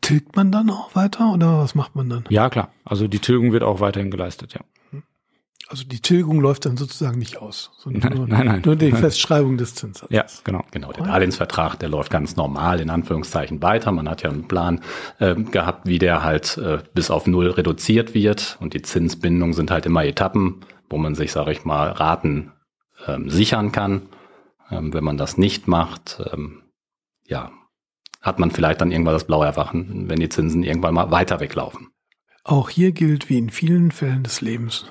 Tilgt 0.00 0.36
man 0.36 0.52
dann 0.52 0.70
auch 0.70 0.94
weiter 0.94 1.32
oder 1.32 1.58
was 1.58 1.74
macht 1.74 1.96
man 1.96 2.08
dann? 2.08 2.24
Ja, 2.28 2.50
klar. 2.50 2.70
Also 2.84 3.08
die 3.08 3.18
Tilgung 3.18 3.52
wird 3.52 3.62
auch 3.62 3.80
weiterhin 3.80 4.10
geleistet, 4.10 4.54
ja. 4.54 4.60
Also 5.70 5.84
die 5.84 6.00
Tilgung 6.00 6.40
läuft 6.40 6.66
dann 6.66 6.76
sozusagen 6.76 7.20
nicht 7.20 7.38
aus, 7.38 7.70
sondern 7.78 8.12
nur, 8.12 8.26
nein, 8.26 8.46
nein. 8.46 8.62
nur 8.64 8.74
die 8.74 8.90
Nein. 8.90 9.00
Festschreibung 9.00 9.56
des 9.56 9.76
Zinssatzes. 9.76 10.10
Ja, 10.10 10.24
genau. 10.42 10.64
Genau, 10.72 10.90
der 10.90 11.04
Darlehensvertrag, 11.04 11.78
der 11.78 11.88
läuft 11.88 12.10
ganz 12.10 12.34
normal 12.34 12.80
in 12.80 12.90
Anführungszeichen 12.90 13.62
weiter. 13.62 13.92
Man 13.92 14.08
hat 14.08 14.24
ja 14.24 14.30
einen 14.30 14.48
Plan 14.48 14.80
äh, 15.20 15.36
gehabt, 15.36 15.86
wie 15.86 16.00
der 16.00 16.24
halt 16.24 16.58
äh, 16.58 16.78
bis 16.92 17.12
auf 17.12 17.28
null 17.28 17.50
reduziert 17.50 18.14
wird. 18.14 18.58
Und 18.58 18.74
die 18.74 18.82
Zinsbindungen 18.82 19.52
sind 19.52 19.70
halt 19.70 19.86
immer 19.86 20.04
Etappen, 20.04 20.64
wo 20.88 20.98
man 20.98 21.14
sich, 21.14 21.30
sage 21.30 21.52
ich 21.52 21.64
mal, 21.64 21.92
Raten 21.92 22.50
ähm, 23.06 23.30
sichern 23.30 23.70
kann. 23.70 24.02
Ähm, 24.72 24.92
wenn 24.92 25.04
man 25.04 25.18
das 25.18 25.38
nicht 25.38 25.68
macht, 25.68 26.20
ähm, 26.32 26.62
ja, 27.28 27.52
hat 28.20 28.40
man 28.40 28.50
vielleicht 28.50 28.80
dann 28.80 28.90
irgendwann 28.90 29.14
das 29.14 29.24
blaue 29.24 29.46
Erwachen, 29.46 30.10
wenn 30.10 30.18
die 30.18 30.28
Zinsen 30.28 30.64
irgendwann 30.64 30.94
mal 30.94 31.12
weiter 31.12 31.38
weglaufen. 31.38 31.90
Auch 32.42 32.70
hier 32.70 32.92
gilt 32.92 33.28
wie 33.28 33.38
in 33.38 33.50
vielen 33.50 33.92
Fällen 33.92 34.22
des 34.22 34.40
Lebens, 34.40 34.90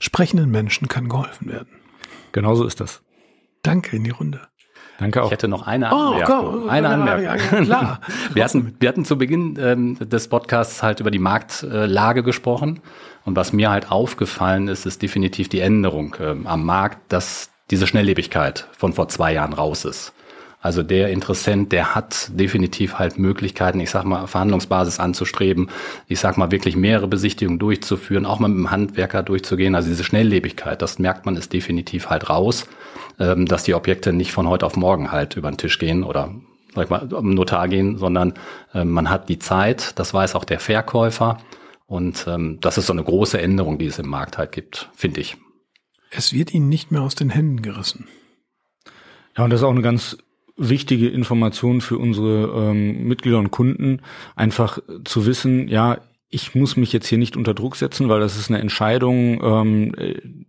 sprechenden 0.00 0.50
Menschen 0.50 0.88
kann 0.88 1.08
geholfen 1.08 1.48
werden. 1.48 1.68
Genau 2.32 2.54
so 2.56 2.64
ist 2.64 2.80
das. 2.80 3.02
Danke 3.62 3.94
in 3.96 4.02
die 4.04 4.10
Runde. 4.10 4.40
Danke 4.98 5.22
auch. 5.22 5.26
Ich 5.26 5.32
hätte 5.32 5.48
noch 5.48 5.66
eine 5.66 5.90
Oh, 5.92 5.96
Anmerkung. 6.12 6.52
komm. 6.60 6.68
eine 6.68 6.88
Ja, 6.88 6.92
Anmerkung. 6.94 7.24
ja, 7.24 7.36
klar. 7.36 8.00
wir, 8.34 8.44
hatten, 8.44 8.76
wir 8.80 8.88
hatten 8.88 9.04
zu 9.04 9.16
Beginn 9.16 9.56
ähm, 9.60 9.96
des 10.00 10.28
Podcasts 10.28 10.82
halt 10.82 11.00
über 11.00 11.10
die 11.10 11.18
Marktlage 11.18 12.22
gesprochen. 12.22 12.80
Und 13.24 13.36
was 13.36 13.52
mir 13.52 13.70
halt 13.70 13.90
aufgefallen 13.90 14.68
ist, 14.68 14.86
ist 14.86 15.00
definitiv 15.02 15.48
die 15.48 15.60
Änderung 15.60 16.16
ähm, 16.20 16.46
am 16.46 16.64
Markt, 16.64 17.12
dass 17.12 17.50
diese 17.70 17.86
Schnelllebigkeit 17.86 18.66
von 18.76 18.92
vor 18.92 19.08
zwei 19.08 19.32
Jahren 19.32 19.52
raus 19.52 19.84
ist. 19.84 20.12
Also 20.62 20.82
der 20.82 21.08
Interessent, 21.08 21.72
der 21.72 21.94
hat 21.94 22.30
definitiv 22.34 22.98
halt 22.98 23.18
Möglichkeiten, 23.18 23.80
ich 23.80 23.90
sag 23.90 24.04
mal, 24.04 24.26
Verhandlungsbasis 24.26 25.00
anzustreben, 25.00 25.70
ich 26.06 26.20
sag 26.20 26.36
mal, 26.36 26.50
wirklich 26.50 26.76
mehrere 26.76 27.08
Besichtigungen 27.08 27.58
durchzuführen, 27.58 28.26
auch 28.26 28.40
mal 28.40 28.48
mit 28.48 28.58
dem 28.58 28.70
Handwerker 28.70 29.22
durchzugehen. 29.22 29.74
Also 29.74 29.88
diese 29.88 30.04
Schnelllebigkeit, 30.04 30.82
das 30.82 30.98
merkt 30.98 31.24
man, 31.24 31.36
ist 31.36 31.54
definitiv 31.54 32.10
halt 32.10 32.28
raus, 32.28 32.66
ähm, 33.18 33.46
dass 33.46 33.62
die 33.62 33.74
Objekte 33.74 34.12
nicht 34.12 34.32
von 34.32 34.48
heute 34.48 34.66
auf 34.66 34.76
morgen 34.76 35.10
halt 35.10 35.36
über 35.36 35.50
den 35.50 35.56
Tisch 35.56 35.78
gehen 35.78 36.04
oder 36.04 36.34
sag 36.74 36.84
ich 36.84 36.90
mal, 36.90 37.08
am 37.14 37.30
Notar 37.30 37.66
gehen, 37.66 37.96
sondern 37.96 38.34
ähm, 38.74 38.90
man 38.90 39.08
hat 39.08 39.30
die 39.30 39.38
Zeit, 39.38 39.98
das 39.98 40.12
weiß 40.12 40.34
auch 40.34 40.44
der 40.44 40.60
Verkäufer. 40.60 41.38
Und 41.86 42.26
ähm, 42.28 42.58
das 42.60 42.78
ist 42.78 42.86
so 42.86 42.92
eine 42.92 43.02
große 43.02 43.40
Änderung, 43.40 43.78
die 43.78 43.86
es 43.86 43.98
im 43.98 44.08
Markt 44.08 44.38
halt 44.38 44.52
gibt, 44.52 44.90
finde 44.94 45.22
ich. 45.22 45.36
Es 46.10 46.32
wird 46.32 46.54
ihnen 46.54 46.68
nicht 46.68 46.92
mehr 46.92 47.02
aus 47.02 47.14
den 47.14 47.30
Händen 47.30 47.62
gerissen. 47.62 48.06
Ja, 49.36 49.44
und 49.44 49.50
das 49.50 49.60
ist 49.60 49.64
auch 49.64 49.70
eine 49.70 49.82
ganz 49.82 50.18
wichtige 50.60 51.08
Information 51.08 51.80
für 51.80 51.98
unsere 51.98 52.70
ähm, 52.70 53.04
Mitglieder 53.04 53.38
und 53.38 53.50
Kunden, 53.50 54.02
einfach 54.36 54.78
zu 55.04 55.26
wissen, 55.26 55.68
ja, 55.68 55.98
ich 56.32 56.54
muss 56.54 56.76
mich 56.76 56.92
jetzt 56.92 57.08
hier 57.08 57.18
nicht 57.18 57.36
unter 57.36 57.54
Druck 57.54 57.74
setzen, 57.74 58.08
weil 58.08 58.20
das 58.20 58.36
ist 58.36 58.50
eine 58.50 58.60
Entscheidung, 58.60 59.42
ähm, 59.42 59.92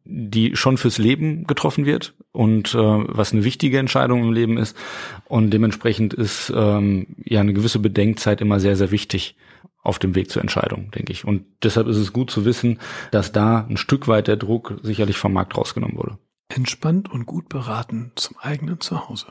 die 0.06 0.56
schon 0.56 0.78
fürs 0.78 1.00
Leben 1.00 1.46
getroffen 1.46 1.86
wird 1.88 2.14
und 2.32 2.76
äh, 2.76 2.78
was 2.78 3.34
eine 3.34 3.44
wichtige 3.44 3.80
Entscheidung 3.80 4.22
im 4.24 4.32
Leben 4.32 4.58
ist. 4.58 4.78
Und 5.26 5.50
dementsprechend 5.50 6.14
ist 6.14 6.54
ähm, 6.56 7.08
ja 7.26 7.40
eine 7.40 7.54
gewisse 7.54 7.80
Bedenkzeit 7.80 8.42
immer 8.42 8.60
sehr, 8.60 8.76
sehr 8.76 8.92
wichtig 8.92 9.36
auf 9.82 9.98
dem 9.98 10.14
Weg 10.14 10.30
zur 10.30 10.44
Entscheidung, 10.44 10.92
denke 10.92 11.12
ich. 11.12 11.26
Und 11.26 11.46
deshalb 11.64 11.88
ist 11.88 11.98
es 11.98 12.14
gut 12.14 12.30
zu 12.30 12.46
wissen, 12.46 12.80
dass 13.10 13.32
da 13.32 13.66
ein 13.68 13.78
Stück 13.78 14.08
weit 14.08 14.28
der 14.28 14.38
Druck 14.38 14.80
sicherlich 14.84 15.18
vom 15.18 15.34
Markt 15.34 15.58
rausgenommen 15.58 15.98
wurde. 15.98 16.20
Entspannt 16.50 17.10
und 17.10 17.26
gut 17.26 17.50
beraten 17.50 18.12
zum 18.16 18.38
eigenen 18.38 18.80
Zuhause. 18.80 19.28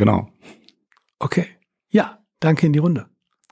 Genau. 0.00 0.32
Okay. 1.18 1.46
Ja, 1.90 2.24
danke 2.40 2.64
in 2.64 2.72
die 2.72 2.78
Runde. 2.78 3.10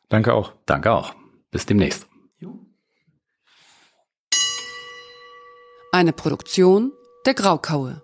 Danke 0.09 0.33
auch. 0.33 0.55
Danke 0.65 0.93
auch. 0.93 1.15
Bis 1.51 1.67
demnächst. 1.67 2.09
Eine 5.93 6.15
Produktion 6.15 6.93
der 7.27 7.35
Graukaue. 7.35 8.01